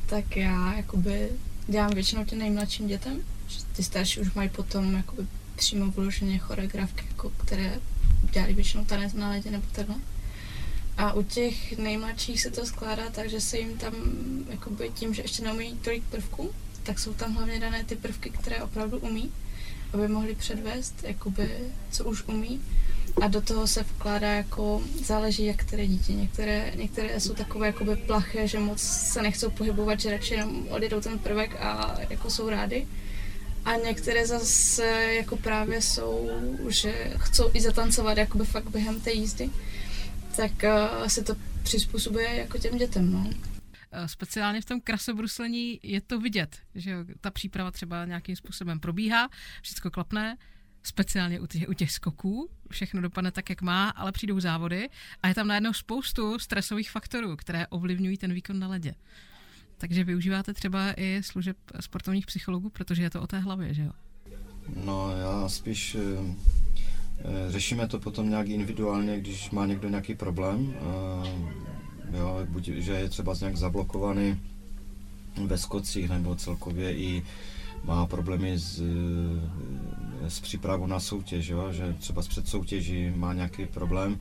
Tak 0.08 0.36
já 0.36 0.74
jakoby 0.74 1.28
dělám 1.66 1.90
většinou 1.90 2.24
těm 2.24 2.38
nejmladším 2.38 2.88
dětem, 2.88 3.20
že 3.48 3.58
ty 3.76 3.82
starší 3.82 4.20
už 4.20 4.32
mají 4.32 4.48
potom 4.48 4.96
jakoby 4.96 5.26
přímo 5.56 5.90
vyloženě 5.90 6.38
choreografky, 6.38 7.04
jako, 7.08 7.30
které 7.30 7.80
dělají 8.32 8.54
většinou 8.54 8.84
tanec 8.84 9.12
na 9.12 9.30
ledě 9.30 9.50
nebo 9.50 9.64
takhle. 9.72 9.96
A 10.96 11.12
u 11.12 11.22
těch 11.22 11.78
nejmladších 11.78 12.42
se 12.42 12.50
to 12.50 12.66
skládá 12.66 13.10
tak, 13.10 13.30
že 13.30 13.40
se 13.40 13.58
jim 13.58 13.78
tam 13.78 13.94
jakoby 14.50 14.90
tím, 14.94 15.14
že 15.14 15.22
ještě 15.22 15.42
neumí 15.42 15.78
tolik 15.82 16.04
prvků, 16.04 16.50
tak 16.82 16.98
jsou 16.98 17.14
tam 17.14 17.34
hlavně 17.34 17.60
dané 17.60 17.84
ty 17.84 17.96
prvky, 17.96 18.30
které 18.30 18.62
opravdu 18.62 18.98
umí, 18.98 19.32
aby 19.92 20.08
mohli 20.08 20.34
předvést, 20.34 20.94
jakoby, 21.02 21.50
co 21.90 22.04
už 22.04 22.24
umí. 22.26 22.60
A 23.22 23.28
do 23.28 23.40
toho 23.40 23.66
se 23.66 23.82
vkládá 23.82 24.32
jako, 24.32 24.82
záleží 25.04 25.44
jak 25.44 25.56
které 25.56 25.86
dítě. 25.86 26.12
Některé, 26.12 26.72
některé 26.76 27.20
jsou 27.20 27.34
takové 27.34 27.66
jakoby 27.66 27.96
plaché, 27.96 28.48
že 28.48 28.58
moc 28.58 28.80
se 28.82 29.22
nechcou 29.22 29.50
pohybovat, 29.50 30.00
že 30.00 30.10
radši 30.10 30.34
jenom 30.34 30.68
odjedou 30.68 31.00
ten 31.00 31.18
prvek 31.18 31.56
a 31.60 31.96
jako 32.10 32.30
jsou 32.30 32.48
rádi. 32.48 32.88
A 33.64 33.76
některé 33.76 34.26
zase 34.26 34.84
jako 35.14 35.36
právě 35.36 35.82
jsou, 35.82 36.30
že 36.68 37.12
chcou 37.16 37.50
i 37.54 37.60
zatancovat 37.60 38.18
jakoby 38.18 38.44
fakt 38.44 38.70
během 38.70 39.00
té 39.00 39.12
jízdy, 39.12 39.50
tak 40.36 40.52
uh, 40.62 41.06
se 41.06 41.24
to 41.24 41.36
přizpůsobuje 41.62 42.36
jako 42.36 42.58
těm 42.58 42.78
dětem, 42.78 43.12
no. 43.12 43.30
Eh, 43.92 44.08
speciálně 44.08 44.60
v 44.60 44.64
tom 44.64 44.80
krasobruslení 44.80 45.80
je 45.82 46.00
to 46.00 46.20
vidět, 46.20 46.56
že 46.74 46.96
ta 47.20 47.30
příprava 47.30 47.70
třeba 47.70 48.04
nějakým 48.04 48.36
způsobem 48.36 48.80
probíhá, 48.80 49.28
všechno 49.62 49.90
klapne, 49.90 50.36
speciálně 50.88 51.40
u 51.40 51.46
těch, 51.46 51.68
u 51.68 51.72
těch 51.72 51.92
skoků, 51.92 52.50
všechno 52.70 53.00
dopadne 53.00 53.30
tak, 53.30 53.50
jak 53.50 53.62
má, 53.62 53.88
ale 53.88 54.12
přijdou 54.12 54.40
závody 54.40 54.88
a 55.22 55.28
je 55.28 55.34
tam 55.34 55.48
najednou 55.48 55.72
spoustu 55.72 56.38
stresových 56.38 56.90
faktorů, 56.90 57.36
které 57.36 57.66
ovlivňují 57.66 58.16
ten 58.16 58.32
výkon 58.32 58.58
na 58.58 58.68
ledě. 58.68 58.94
Takže 59.78 60.04
využíváte 60.04 60.54
třeba 60.54 60.92
i 60.96 61.20
služeb 61.22 61.56
sportovních 61.80 62.26
psychologů, 62.26 62.70
protože 62.70 63.02
je 63.02 63.10
to 63.10 63.22
o 63.22 63.26
té 63.26 63.38
hlavě, 63.38 63.74
že 63.74 63.82
jo? 63.82 63.92
No, 64.84 65.16
já 65.16 65.48
spíš 65.48 65.94
e, 65.94 66.00
řešíme 67.48 67.88
to 67.88 68.00
potom 68.00 68.30
nějak 68.30 68.48
individuálně, 68.48 69.20
když 69.20 69.50
má 69.50 69.66
někdo 69.66 69.88
nějaký 69.88 70.14
problém. 70.14 70.74
E, 72.12 72.16
jo, 72.18 72.46
buď, 72.48 72.64
že 72.68 72.92
je 72.92 73.08
třeba 73.08 73.34
nějak 73.40 73.56
zablokovaný 73.56 74.40
ve 75.46 75.58
skocích 75.58 76.08
nebo 76.08 76.36
celkově 76.36 76.96
i 76.96 77.22
má 77.84 78.06
problémy 78.06 78.58
s, 78.58 78.82
s 80.28 80.40
přípravou 80.40 80.86
na 80.86 81.00
soutěž, 81.00 81.48
jo? 81.48 81.72
že 81.72 81.96
třeba 81.98 82.22
před 82.22 82.48
soutěží 82.48 83.10
má 83.16 83.34
nějaký 83.34 83.66
problém. 83.66 84.20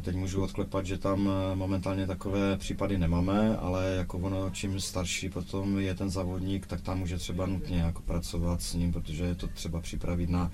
Teď 0.00 0.16
můžu 0.16 0.42
odklepat, 0.42 0.86
že 0.86 0.98
tam 0.98 1.30
momentálně 1.54 2.06
takové 2.06 2.56
případy 2.56 2.98
nemáme, 2.98 3.56
ale 3.56 3.94
jako 3.96 4.18
ono, 4.18 4.50
čím 4.50 4.80
starší 4.80 5.28
potom 5.28 5.78
je 5.78 5.94
ten 5.94 6.10
závodník, 6.10 6.66
tak 6.66 6.80
tam 6.80 6.98
může 6.98 7.18
třeba 7.18 7.46
nutně 7.46 7.78
jako 7.78 8.02
pracovat 8.02 8.62
s 8.62 8.74
ním, 8.74 8.92
protože 8.92 9.24
je 9.24 9.34
to 9.34 9.48
třeba 9.48 9.80
připravit 9.80 10.30
na, 10.30 10.50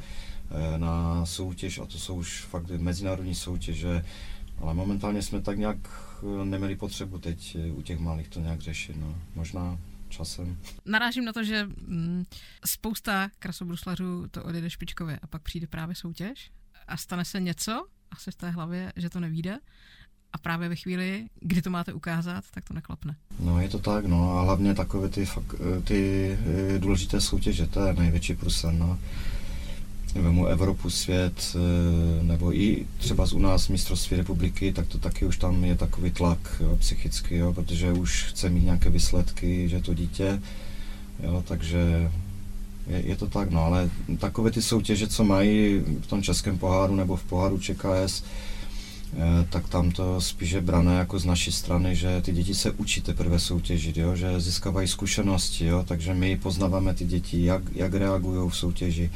na 0.76 1.26
soutěž 1.26 1.78
a 1.78 1.86
to 1.86 1.98
jsou 1.98 2.14
už 2.14 2.40
fakt 2.40 2.70
mezinárodní 2.70 3.34
soutěže, 3.34 4.04
ale 4.60 4.74
momentálně 4.74 5.22
jsme 5.22 5.40
tak 5.40 5.58
nějak 5.58 5.76
neměli 6.44 6.76
potřebu 6.76 7.18
teď 7.18 7.56
u 7.74 7.82
těch 7.82 7.98
malých 7.98 8.28
to 8.28 8.40
nějak 8.40 8.60
řešit. 8.60 8.96
No. 9.00 9.14
Možná 9.34 9.78
časem. 10.12 10.58
Narážím 10.84 11.24
na 11.24 11.32
to, 11.32 11.44
že 11.44 11.64
mm, 11.64 12.24
spousta 12.66 13.30
krasobruslařů 13.38 14.28
to 14.30 14.44
odjede 14.44 14.70
špičkově 14.70 15.18
a 15.22 15.26
pak 15.26 15.42
přijde 15.42 15.66
právě 15.66 15.94
soutěž 15.94 16.50
a 16.88 16.96
stane 16.96 17.24
se 17.24 17.40
něco 17.40 17.86
asi 18.10 18.30
v 18.30 18.34
té 18.34 18.50
hlavě, 18.50 18.92
že 18.96 19.10
to 19.10 19.20
nevíde 19.20 19.58
a 20.32 20.38
právě 20.38 20.68
ve 20.68 20.76
chvíli, 20.76 21.26
kdy 21.40 21.62
to 21.62 21.70
máte 21.70 21.92
ukázat, 21.92 22.44
tak 22.50 22.64
to 22.64 22.74
neklapne. 22.74 23.16
No 23.40 23.60
je 23.60 23.68
to 23.68 23.78
tak, 23.78 24.04
no 24.04 24.38
a 24.38 24.42
hlavně 24.42 24.74
takové 24.74 25.08
ty, 25.08 25.28
ty 25.84 26.30
eh, 26.74 26.78
důležité 26.78 27.20
soutěže, 27.20 27.66
to 27.66 27.86
je 27.86 27.94
největší 27.94 28.34
průser, 28.34 28.72
no 28.72 28.98
vemu 30.20 30.46
Evropu, 30.46 30.90
svět, 30.90 31.56
eh, 31.56 32.24
nebo 32.24 32.56
i 32.56 32.86
třeba 32.98 33.26
z 33.26 33.32
u 33.32 33.38
nás 33.38 33.68
mistrovství 33.68 34.16
republiky, 34.16 34.72
tak 34.72 34.86
to 34.86 34.98
taky 34.98 35.26
už 35.26 35.36
tam 35.36 35.64
je 35.64 35.74
takový 35.74 36.10
tlak 36.10 36.38
jo, 36.60 36.76
psychický, 36.76 37.36
jo, 37.36 37.52
protože 37.52 37.92
už 37.92 38.24
chce 38.24 38.48
mít 38.48 38.64
nějaké 38.64 38.90
výsledky, 38.90 39.68
že 39.68 39.80
to 39.80 39.94
dítě, 39.94 40.40
jo, 41.22 41.44
takže 41.48 42.10
je, 42.86 43.02
je 43.06 43.16
to 43.16 43.26
tak, 43.26 43.50
no, 43.50 43.64
ale 43.64 43.90
takové 44.18 44.50
ty 44.50 44.62
soutěže, 44.62 45.08
co 45.08 45.24
mají 45.24 45.78
v 46.00 46.06
tom 46.06 46.22
českém 46.22 46.58
poháru 46.58 46.96
nebo 46.96 47.16
v 47.16 47.24
poháru 47.24 47.58
ČKS, 47.58 48.22
eh, 48.22 49.46
tak 49.50 49.68
tam 49.68 49.90
to 49.90 50.20
spíše 50.20 50.60
brané 50.60 50.98
jako 50.98 51.18
z 51.18 51.24
naší 51.24 51.52
strany, 51.52 51.96
že 51.96 52.20
ty 52.20 52.32
děti 52.32 52.54
se 52.54 52.70
učí 52.70 53.00
teprve 53.00 53.38
soutěžit, 53.38 53.96
jo? 53.96 54.16
že 54.16 54.40
získávají 54.40 54.88
zkušenosti, 54.88 55.66
jo? 55.66 55.84
takže 55.88 56.14
my 56.14 56.36
poznáváme 56.36 56.94
ty 56.94 57.04
děti, 57.04 57.44
jak, 57.44 57.62
jak 57.72 57.94
reagují 57.94 58.50
v 58.50 58.56
soutěži, 58.56 59.10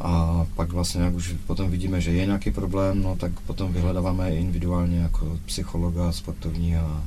a 0.00 0.46
pak 0.56 0.72
vlastně, 0.72 1.02
jak 1.02 1.14
už 1.14 1.34
potom 1.46 1.70
vidíme, 1.70 2.00
že 2.00 2.10
je 2.10 2.26
nějaký 2.26 2.50
problém, 2.50 3.02
no 3.02 3.16
tak 3.16 3.40
potom 3.40 3.72
vyhledáváme 3.72 4.36
individuálně 4.36 4.98
jako 4.98 5.38
psychologa 5.46 6.12
sportovní 6.12 6.76
a 6.76 7.04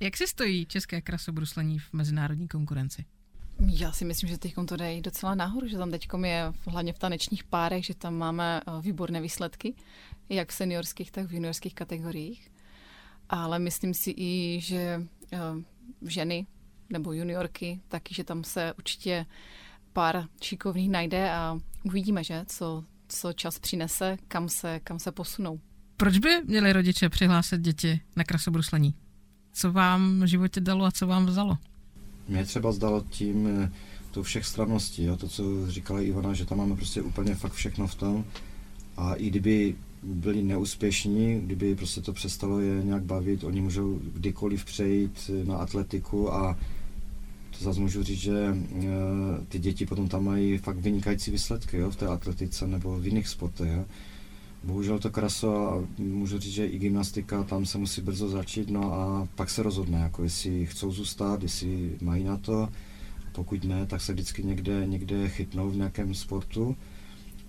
jak 0.00 0.16
si 0.16 0.26
stojí 0.26 0.66
české 0.66 1.00
krasobruslení 1.00 1.78
v 1.78 1.92
mezinárodní 1.92 2.48
konkurenci? 2.48 3.04
Já 3.66 3.92
si 3.92 4.04
myslím, 4.04 4.30
že 4.30 4.38
teď 4.38 4.54
to 4.68 4.76
jde 4.76 5.00
docela 5.00 5.34
nahoru, 5.34 5.68
že 5.68 5.78
tam 5.78 5.90
teď 5.90 6.08
je 6.24 6.52
hlavně 6.66 6.92
v 6.92 6.98
tanečních 6.98 7.44
párech, 7.44 7.84
že 7.84 7.94
tam 7.94 8.14
máme 8.14 8.60
eh, 8.60 8.82
výborné 8.82 9.20
výsledky, 9.20 9.74
jak 10.28 10.48
v 10.48 10.54
seniorských, 10.54 11.10
tak 11.10 11.26
v 11.26 11.32
juniorských 11.32 11.74
kategoriích. 11.74 12.50
Ale 13.28 13.58
myslím 13.58 13.94
si 13.94 14.14
i, 14.16 14.60
že 14.62 15.02
eh, 15.32 15.38
ženy 16.02 16.46
nebo 16.90 17.12
juniorky, 17.12 17.80
taky, 17.88 18.14
že 18.14 18.24
tam 18.24 18.44
se 18.44 18.74
určitě 18.78 19.26
pár 19.92 20.24
šikovných 20.42 20.90
najde 20.90 21.30
a 21.32 21.58
uvidíme, 21.88 22.24
že, 22.24 22.44
co, 22.46 22.84
co 23.08 23.32
čas 23.32 23.58
přinese, 23.58 24.16
kam 24.28 24.48
se, 24.48 24.80
kam 24.84 24.98
se 24.98 25.12
posunou. 25.12 25.60
Proč 25.96 26.18
by 26.18 26.28
měli 26.44 26.72
rodiče 26.72 27.08
přihlásit 27.08 27.60
děti 27.60 28.00
na 28.16 28.24
krasobruslení? 28.24 28.94
Co 29.52 29.72
vám 29.72 30.20
v 30.20 30.26
životě 30.26 30.60
dalo 30.60 30.84
a 30.84 30.90
co 30.90 31.06
vám 31.06 31.26
vzalo? 31.26 31.58
Mě 32.28 32.44
třeba 32.44 32.72
zdalo 32.72 33.04
tím 33.10 33.46
eh, 33.46 33.72
to 34.10 34.22
všech 34.22 34.46
straností, 34.46 35.04
jo? 35.04 35.16
to, 35.16 35.28
co 35.28 35.70
říkala 35.70 36.00
Ivana, 36.00 36.34
že 36.34 36.44
tam 36.44 36.58
máme 36.58 36.76
prostě 36.76 37.02
úplně 37.02 37.34
fakt 37.34 37.52
všechno 37.52 37.86
v 37.86 37.94
tom. 37.94 38.24
A 38.96 39.14
i 39.14 39.30
kdyby 39.30 39.74
byli 40.02 40.42
neúspěšní, 40.42 41.40
kdyby 41.40 41.74
prostě 41.74 42.00
to 42.00 42.12
přestalo 42.12 42.60
je 42.60 42.84
nějak 42.84 43.02
bavit, 43.02 43.44
oni 43.44 43.60
můžou 43.60 44.00
kdykoliv 44.14 44.64
přejít 44.64 45.30
na 45.44 45.56
atletiku 45.56 46.32
a 46.32 46.56
to 47.58 47.64
zase 47.64 47.80
můžu 47.80 48.02
říct, 48.02 48.20
že 48.20 48.56
eh, 48.82 48.86
ty 49.48 49.58
děti 49.58 49.86
potom 49.86 50.08
tam 50.08 50.24
mají 50.24 50.58
fakt 50.58 50.76
vynikající 50.78 51.30
výsledky 51.30 51.76
jo, 51.76 51.90
v 51.90 51.96
té 51.96 52.06
atletice 52.06 52.66
nebo 52.66 52.98
v 52.98 53.06
jiných 53.06 53.28
sportech. 53.28 53.70
Jo. 53.72 53.84
Bohužel 54.64 54.98
to 54.98 55.10
kraso 55.10 55.72
a 55.72 55.84
můžu 55.98 56.38
říct, 56.38 56.52
že 56.52 56.66
i 56.66 56.78
gymnastika, 56.78 57.42
tam 57.42 57.66
se 57.66 57.78
musí 57.78 58.00
brzo 58.00 58.28
začít, 58.28 58.70
no 58.70 58.94
a 58.94 59.28
pak 59.34 59.50
se 59.50 59.62
rozhodne, 59.62 59.98
jako 59.98 60.22
jestli 60.22 60.66
chcou 60.66 60.92
zůstat, 60.92 61.42
jestli 61.42 61.96
mají 62.00 62.24
na 62.24 62.36
to. 62.36 62.68
Pokud 63.32 63.64
ne, 63.64 63.86
tak 63.86 64.00
se 64.00 64.12
vždycky 64.12 64.44
někde, 64.44 64.86
někde 64.86 65.28
chytnou 65.28 65.70
v 65.70 65.76
nějakém 65.76 66.14
sportu. 66.14 66.76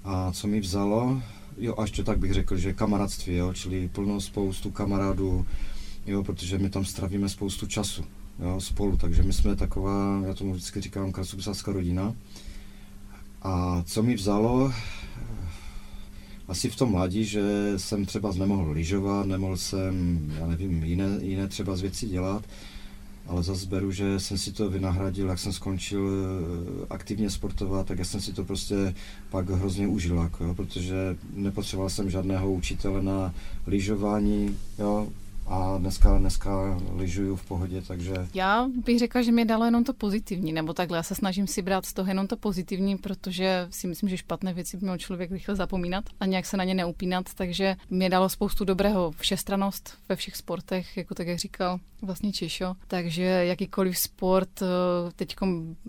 A 0.03 0.31
co 0.31 0.47
mi 0.47 0.59
vzalo, 0.59 1.21
jo, 1.57 1.75
až 1.77 1.91
to 1.91 2.03
tak 2.03 2.19
bych 2.19 2.33
řekl, 2.33 2.57
že 2.57 2.73
kamarádství, 2.73 3.35
jo, 3.35 3.53
čili 3.53 3.87
plnou 3.87 4.19
spoustu 4.19 4.71
kamarádů, 4.71 5.45
jo, 6.05 6.23
protože 6.23 6.57
my 6.57 6.69
tam 6.69 6.85
stravíme 6.85 7.29
spoustu 7.29 7.67
času 7.67 8.03
jo, 8.39 8.61
spolu, 8.61 8.97
takže 8.97 9.23
my 9.23 9.33
jsme 9.33 9.55
taková, 9.55 10.21
já 10.27 10.33
tomu 10.33 10.53
vždycky 10.53 10.81
říkám, 10.81 11.11
krasopsářská 11.11 11.71
rodina. 11.71 12.13
A 13.41 13.83
co 13.85 14.03
mi 14.03 14.15
vzalo, 14.15 14.73
asi 16.47 16.69
v 16.69 16.75
tom 16.75 16.91
mladí, 16.91 17.25
že 17.25 17.73
jsem 17.77 18.05
třeba 18.05 18.31
nemohl 18.33 18.71
lyžovat, 18.71 19.25
nemohl 19.25 19.57
jsem, 19.57 20.19
já 20.39 20.47
nevím, 20.47 20.83
jiné, 20.83 21.17
jiné 21.21 21.47
třeba 21.47 21.75
z 21.75 21.81
věcí 21.81 22.09
dělat, 22.09 22.43
ale 23.27 23.43
zase 23.43 23.65
beru, 23.65 23.91
že 23.91 24.19
jsem 24.19 24.37
si 24.37 24.51
to 24.51 24.69
vynahradil, 24.69 25.27
jak 25.27 25.39
jsem 25.39 25.53
skončil 25.53 26.09
eh, 26.09 26.85
aktivně 26.89 27.29
sportovat, 27.29 27.87
tak 27.87 27.99
já 27.99 28.05
jsem 28.05 28.21
si 28.21 28.33
to 28.33 28.43
prostě 28.43 28.95
pak 29.29 29.49
hrozně 29.49 29.87
užil, 29.87 30.17
jako, 30.17 30.43
jo, 30.43 30.55
protože 30.55 31.17
nepotřeboval 31.33 31.89
jsem 31.89 32.09
žádného 32.09 32.51
učitele 32.51 33.01
na 33.01 33.33
lyžování, 33.67 34.57
jo, 34.79 35.07
a 35.49 35.77
dneska, 35.77 36.17
dneska 36.17 36.79
lyžuju 36.95 37.35
v 37.35 37.45
pohodě, 37.45 37.81
takže... 37.81 38.13
Já 38.33 38.67
bych 38.85 38.99
řekla, 38.99 39.21
že 39.21 39.31
mě 39.31 39.45
dalo 39.45 39.65
jenom 39.65 39.83
to 39.83 39.93
pozitivní, 39.93 40.53
nebo 40.53 40.73
takhle, 40.73 40.97
já 40.97 41.03
se 41.03 41.15
snažím 41.15 41.47
si 41.47 41.61
brát 41.61 41.85
z 41.85 41.93
toho 41.93 42.09
jenom 42.09 42.27
to 42.27 42.37
pozitivní, 42.37 42.97
protože 42.97 43.67
si 43.69 43.87
myslím, 43.87 44.09
že 44.09 44.17
špatné 44.17 44.53
věci 44.53 44.77
by 44.77 44.83
měl 44.83 44.97
člověk 44.97 45.31
rychle 45.31 45.55
zapomínat 45.55 46.05
a 46.19 46.25
nějak 46.25 46.45
se 46.45 46.57
na 46.57 46.63
ně 46.63 46.73
neupínat, 46.73 47.33
takže 47.35 47.75
mě 47.89 48.09
dalo 48.09 48.29
spoustu 48.29 48.65
dobrého 48.65 49.11
všestranost 49.11 49.97
ve 50.09 50.15
všech 50.15 50.35
sportech, 50.35 50.97
jako 50.97 51.15
tak 51.15 51.27
jak 51.27 51.39
říkal 51.39 51.79
vlastně 52.01 52.31
Češo, 52.31 52.75
takže 52.87 53.23
jakýkoliv 53.23 53.97
sport, 53.97 54.61
eh, 54.61 54.65
teď 55.15 55.35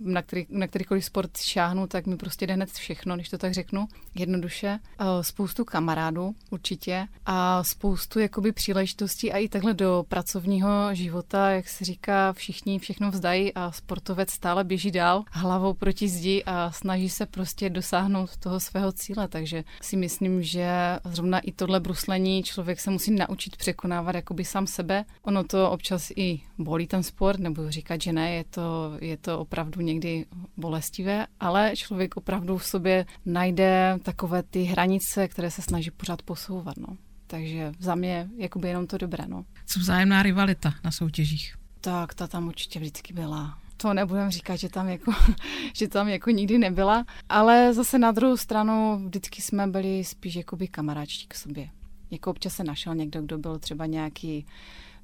na, 0.00 0.22
který, 0.22 0.46
na 0.48 0.66
kterýkoliv 0.66 1.04
sport 1.04 1.36
šáhnu, 1.36 1.86
tak 1.86 2.06
mi 2.06 2.16
prostě 2.16 2.46
jde 2.46 2.54
hned 2.54 2.70
všechno, 2.70 3.14
když 3.14 3.28
to 3.28 3.38
tak 3.38 3.54
řeknu, 3.54 3.86
jednoduše. 4.14 4.78
Eh, 5.00 5.04
spoustu 5.20 5.64
kamarádů 5.64 6.34
určitě 6.50 7.06
a 7.26 7.64
spoustu 7.64 8.18
jakoby 8.18 8.52
příležitostí 8.52 9.32
a 9.32 9.38
i 9.38 9.48
takhle 9.48 9.74
do 9.74 10.04
pracovního 10.08 10.94
života, 10.94 11.50
jak 11.50 11.68
se 11.68 11.84
říká, 11.84 12.32
všichni 12.32 12.78
všechno 12.78 13.10
vzdají 13.10 13.54
a 13.54 13.72
sportovec 13.72 14.30
stále 14.30 14.64
běží 14.64 14.90
dál 14.90 15.24
hlavou 15.30 15.74
proti 15.74 16.08
zdi 16.08 16.42
a 16.46 16.72
snaží 16.72 17.08
se 17.08 17.26
prostě 17.26 17.70
dosáhnout 17.70 18.36
toho 18.36 18.60
svého 18.60 18.92
cíle. 18.92 19.28
Takže 19.28 19.64
si 19.82 19.96
myslím, 19.96 20.42
že 20.42 20.70
zrovna 21.04 21.38
i 21.38 21.52
tohle 21.52 21.80
bruslení 21.80 22.42
člověk 22.42 22.80
se 22.80 22.90
musí 22.90 23.10
naučit 23.10 23.56
překonávat 23.56 24.14
jakoby 24.14 24.44
sám 24.44 24.66
sebe. 24.66 25.04
Ono 25.22 25.44
to 25.44 25.70
občas 25.70 25.99
i 26.16 26.40
bolí 26.58 26.86
ten 26.86 27.02
sport, 27.02 27.40
nebo 27.40 27.70
říkat, 27.70 28.02
že 28.02 28.12
ne, 28.12 28.30
je 28.30 28.44
to, 28.44 28.92
je 29.00 29.16
to 29.16 29.38
opravdu 29.38 29.80
někdy 29.80 30.26
bolestivé, 30.56 31.26
ale 31.40 31.72
člověk 31.76 32.16
opravdu 32.16 32.58
v 32.58 32.64
sobě 32.64 33.06
najde 33.26 33.98
takové 34.02 34.42
ty 34.42 34.62
hranice, 34.62 35.28
které 35.28 35.50
se 35.50 35.62
snaží 35.62 35.90
pořád 35.90 36.22
posouvat. 36.22 36.76
No. 36.76 36.96
Takže 37.26 37.72
za 37.78 37.94
mě 37.94 38.28
jakoby 38.36 38.68
jenom 38.68 38.86
to 38.86 38.98
dobré. 38.98 39.24
No. 39.28 39.44
Co 39.66 39.80
vzájemná 39.80 40.22
rivalita 40.22 40.74
na 40.84 40.90
soutěžích? 40.90 41.54
Tak 41.80 42.14
ta 42.14 42.26
tam 42.26 42.46
určitě 42.46 42.78
vždycky 42.78 43.12
byla. 43.12 43.58
to 43.76 43.94
nebudem 43.94 44.30
říkat, 44.30 44.56
že 44.56 44.68
tam 44.68 44.88
jako, 44.88 45.12
že 45.74 45.88
tam 45.88 46.08
jako 46.08 46.30
nikdy 46.30 46.58
nebyla, 46.58 47.04
ale 47.28 47.74
zase 47.74 47.98
na 47.98 48.12
druhou 48.12 48.36
stranu 48.36 49.02
vždycky 49.06 49.42
jsme 49.42 49.66
byli 49.66 50.04
spíš 50.04 50.34
jakoby 50.34 50.68
kamaráčtí 50.68 51.26
k 51.28 51.34
sobě. 51.34 51.68
Jako 52.10 52.30
občas 52.30 52.54
se 52.54 52.64
našel 52.64 52.94
někdo, 52.94 53.22
kdo 53.22 53.38
byl 53.38 53.58
třeba 53.58 53.86
nějaký 53.86 54.46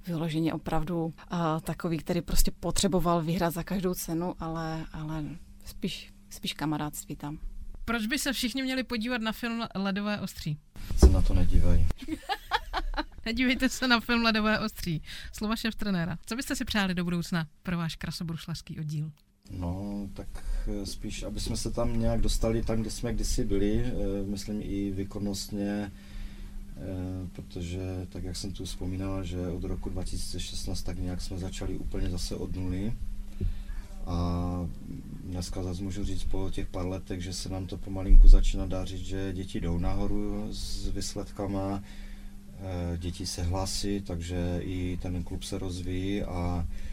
vyloženě 0.07 0.55
opravdu 0.55 1.05
uh, 1.05 1.13
takový, 1.61 1.99
který 1.99 2.23
prostě 2.23 2.51
potřeboval 2.51 3.23
vyhrát 3.23 3.55
za 3.55 3.63
každou 3.63 3.95
cenu, 3.95 4.35
ale, 4.39 4.85
ale 4.93 5.25
spíš, 5.65 6.13
spíš 6.31 6.53
kamarádství 6.53 7.17
tam. 7.17 7.39
Proč 7.85 8.07
by 8.07 8.19
se 8.19 8.33
všichni 8.33 8.63
měli 8.63 8.85
podívat 8.85 9.23
na 9.23 9.33
film 9.33 9.63
Ledové 9.75 10.21
ostří? 10.21 10.59
Se 10.97 11.09
na 11.09 11.23
to 11.23 11.35
nedívají. 11.35 11.87
Nedívejte 13.27 13.69
se 13.69 13.89
na 13.89 14.01
film 14.01 14.23
Ledové 14.23 14.59
ostří. 14.59 15.03
Slova 15.33 15.57
šéf 15.57 15.75
trenéra. 15.75 16.19
Co 16.27 16.37
byste 16.37 16.57
si 16.57 16.65
přáli 16.65 16.95
do 16.95 17.05
budoucna 17.05 17.47
pro 17.63 17.79
váš 17.79 17.97
krasobruslařský 17.97 18.81
oddíl? 18.81 19.13
No, 19.51 20.09
tak 20.13 20.29
eh, 20.69 20.87
spíš, 20.87 21.23
aby 21.23 21.41
jsme 21.41 21.57
se 21.57 21.71
tam 21.71 22.01
nějak 22.01 22.21
dostali 22.21 22.63
tam, 22.63 22.81
kde 22.81 22.91
jsme 22.91 23.15
kdysi 23.15 23.45
byli, 23.45 23.85
eh, 23.85 23.93
myslím 24.27 24.61
i 24.63 24.91
výkonnostně, 24.91 25.93
protože 27.33 28.07
tak 28.09 28.25
jak 28.25 28.37
jsem 28.37 28.53
tu 28.53 28.65
vzpomínal, 28.65 29.25
že 29.25 29.49
od 29.49 29.65
roku 29.65 29.91
2016 29.91 30.83
tak 30.83 30.99
nějak 30.99 31.21
jsme 31.21 31.39
začali 31.39 31.77
úplně 31.77 32.11
zase 32.11 32.37
od 32.37 32.57
nuly. 32.57 32.93
A 34.07 34.69
dneska 35.25 35.63
zase 35.63 35.83
můžu 35.83 36.05
říct 36.05 36.25
po 36.25 36.51
těch 36.51 36.67
pár 36.67 36.87
letech, 36.87 37.21
že 37.21 37.33
se 37.33 37.49
nám 37.49 37.67
to 37.67 37.77
pomalinku 37.77 38.29
začíná 38.29 38.67
dařit, 38.67 38.99
že 38.99 39.33
děti 39.33 39.61
jdou 39.61 39.79
nahoru 39.79 40.49
s 40.53 40.89
výsledkama, 40.89 41.83
Eh, 42.61 42.99
děti 42.99 43.27
se 43.27 43.43
hlásí, 43.43 44.01
takže 44.01 44.61
i 44.61 44.99
ten 45.03 45.23
klub 45.23 45.43
se 45.43 45.59
rozvíjí 45.59 46.23
a 46.23 46.67
eh, 46.69 46.86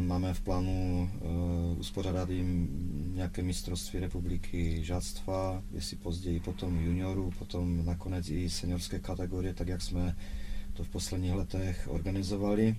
máme 0.00 0.34
v 0.34 0.40
plánu 0.40 1.10
eh, 1.14 1.78
uspořádat 1.78 2.30
jim 2.30 2.68
nějaké 3.14 3.42
mistrovství 3.42 4.00
republiky 4.00 4.84
žáctva, 4.84 5.62
jestli 5.72 5.96
později 5.96 6.40
potom 6.40 6.80
juniorů, 6.80 7.32
potom 7.38 7.86
nakonec 7.86 8.28
i 8.28 8.50
seniorské 8.50 8.98
kategorie, 8.98 9.54
tak 9.54 9.68
jak 9.68 9.82
jsme 9.82 10.16
to 10.72 10.84
v 10.84 10.88
posledních 10.88 11.32
letech 11.32 11.88
organizovali. 11.90 12.76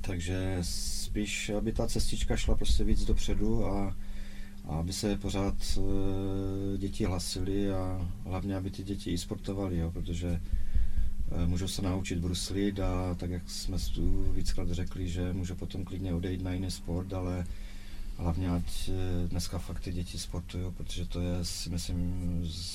Takže 0.00 0.58
spíš, 0.62 1.50
aby 1.50 1.72
ta 1.72 1.86
cestička 1.86 2.36
šla 2.36 2.54
prostě 2.54 2.84
víc 2.84 3.04
dopředu 3.04 3.66
a 3.66 3.96
a 4.64 4.76
aby 4.78 4.92
se 4.92 5.16
pořád 5.16 5.54
e, 5.78 6.78
děti 6.78 7.04
hlasily 7.04 7.70
a 7.70 8.08
hlavně, 8.24 8.56
aby 8.56 8.70
ty 8.70 8.82
děti 8.82 9.10
i 9.10 9.18
sportovaly, 9.18 9.76
jo, 9.78 9.90
protože 9.90 10.40
můžou 11.46 11.68
se 11.68 11.82
naučit 11.82 12.18
bruslit 12.18 12.80
a 12.80 13.14
tak, 13.14 13.30
jak 13.30 13.50
jsme 13.50 13.76
tu 13.94 14.32
víckrát 14.32 14.70
řekli, 14.70 15.08
že 15.08 15.32
můžou 15.32 15.54
potom 15.54 15.84
klidně 15.84 16.14
odejít 16.14 16.42
na 16.42 16.52
jiný 16.52 16.70
sport, 16.70 17.12
ale 17.12 17.46
hlavně 18.16 18.50
ať 18.50 18.88
e, 18.88 19.28
dneska 19.28 19.58
fakt 19.58 19.80
ty 19.80 19.92
děti 19.92 20.18
sportují, 20.18 20.72
protože 20.76 21.06
to 21.06 21.20
je, 21.20 21.44
si 21.44 21.70
myslím, 21.70 22.24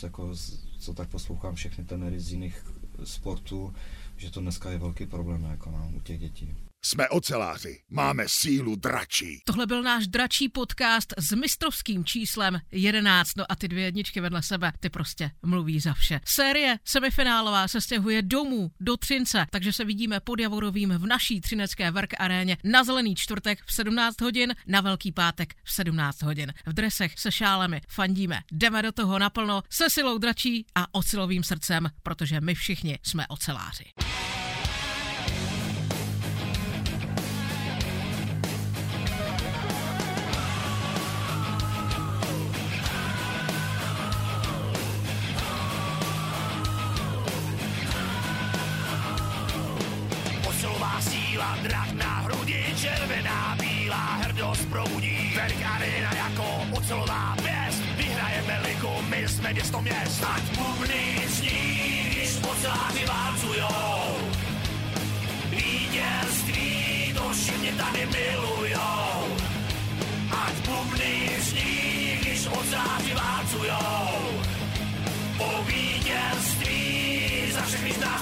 jako, 0.04 0.36
co 0.80 0.94
tak 0.94 1.10
poslouchám 1.10 1.56
všechny 1.56 1.84
tenery 1.84 2.20
z 2.20 2.32
jiných 2.32 2.66
sportů, 3.04 3.74
že 4.18 4.32
to 4.32 4.40
dneska 4.40 4.72
je 4.72 4.78
velký 4.78 5.06
problém 5.06 5.44
jako 5.44 5.72
no, 5.72 5.92
u 5.96 6.00
těch 6.00 6.20
dětí. 6.20 6.54
Jsme 6.86 7.10
oceláři, 7.10 7.82
máme 7.90 8.24
sílu 8.28 8.76
dračí. 8.76 9.42
Tohle 9.46 9.68
byl 9.68 9.84
náš 9.84 10.08
dračí 10.08 10.50
podcast 10.50 11.14
s 11.18 11.32
mistrovským 11.32 12.06
číslem 12.06 12.62
11. 12.72 13.38
No 13.38 13.46
a 13.50 13.56
ty 13.56 13.68
dvě 13.68 13.84
jedničky 13.84 14.22
vedle 14.22 14.44
sebe, 14.44 14.72
ty 14.80 14.90
prostě 14.90 15.32
mluví 15.46 15.80
za 15.80 15.94
vše. 15.94 16.20
Série 16.26 16.80
semifinálová 16.84 17.68
se 17.68 17.82
stěhuje 17.82 18.22
domů 18.22 18.72
do 18.80 18.98
Třince, 18.98 19.46
takže 19.50 19.74
se 19.74 19.86
vidíme 19.86 20.20
pod 20.20 20.40
Javorovým 20.40 20.90
v 20.90 21.06
naší 21.06 21.42
třinecké 21.42 21.92
Verk 21.92 22.14
aréně 22.20 22.58
na 22.64 22.84
zelený 22.84 23.16
čtvrtek 23.16 23.60
v 23.66 23.74
17 23.74 24.22
hodin, 24.22 24.56
na 24.68 24.82
velký 24.82 25.12
pátek 25.12 25.56
v 25.64 25.72
17 25.72 26.22
hodin. 26.22 26.54
V 26.66 26.74
dresech 26.74 27.20
se 27.20 27.32
šálemi 27.32 27.82
fandíme, 27.88 28.42
jdeme 28.52 28.82
do 28.82 28.92
toho 28.92 29.20
naplno 29.20 29.64
se 29.70 29.90
silou 29.90 30.18
dračí 30.18 30.66
a 30.76 30.96
ocelovým 30.96 31.44
srdcem, 31.44 31.90
protože 32.04 32.42
my 32.42 32.56
všichni 32.56 33.00
jsme 33.04 33.28
oceláři. 33.28 33.86
Jsme 59.46 59.54
město 59.54 59.82
měst. 59.82 60.24
Ať 60.24 60.58
bubny 60.58 61.28
zní, 61.28 62.10
když 62.12 62.30
oceláři 62.52 63.06
válcujou. 63.06 64.18
Vítězství, 65.50 67.14
to 67.14 67.30
všichni 67.30 67.72
tady 67.72 68.06
milujou. 68.06 69.38
Ať 70.32 70.54
bubny 70.68 71.30
zní, 71.40 72.18
když 72.22 72.48
oceláři 72.48 73.14
válcujou. 73.14 74.42
Po 75.38 75.64
vítězství 75.68 77.52
za 77.52 77.62
všechny 77.62 77.92
z 77.94 78.00
nás 78.00 78.22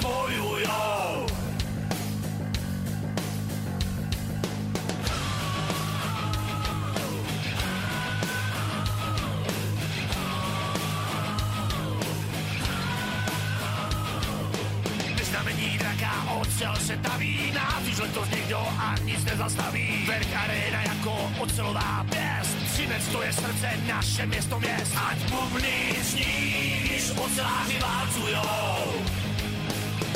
nezastaví 19.44 20.04
Verk 20.06 20.28
arena 20.36 20.82
jako 20.82 21.30
ocelová 21.38 22.06
pěst. 22.10 22.56
Třinec 22.72 23.08
to 23.08 23.22
je 23.22 23.32
srdce, 23.32 23.70
naše 23.88 24.26
město 24.26 24.58
měst. 24.60 24.96
Ať 25.10 25.18
bubny 25.30 25.94
zní, 26.02 26.80
když 26.84 27.10
oceláři 27.10 27.78
válcujou. 27.80 29.02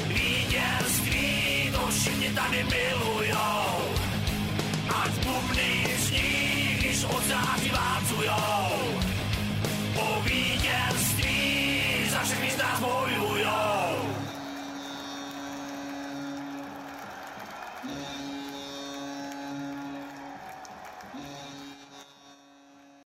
Vítězství, 0.07 1.71
to 1.73 1.89
všichni 1.91 2.29
tady 2.29 2.65
milujou. 2.65 3.95
Ať 5.05 5.11
bubny 5.11 5.87
zní, 5.99 6.77
když 6.79 7.05
oceláři 7.05 7.71
válcujou. 7.71 9.01
Po 9.95 10.23
vítězství 10.25 11.81
za 12.11 12.19
všechny 12.19 12.51
z 12.51 12.57
nás 12.57 12.81
bojujou 12.81 13.68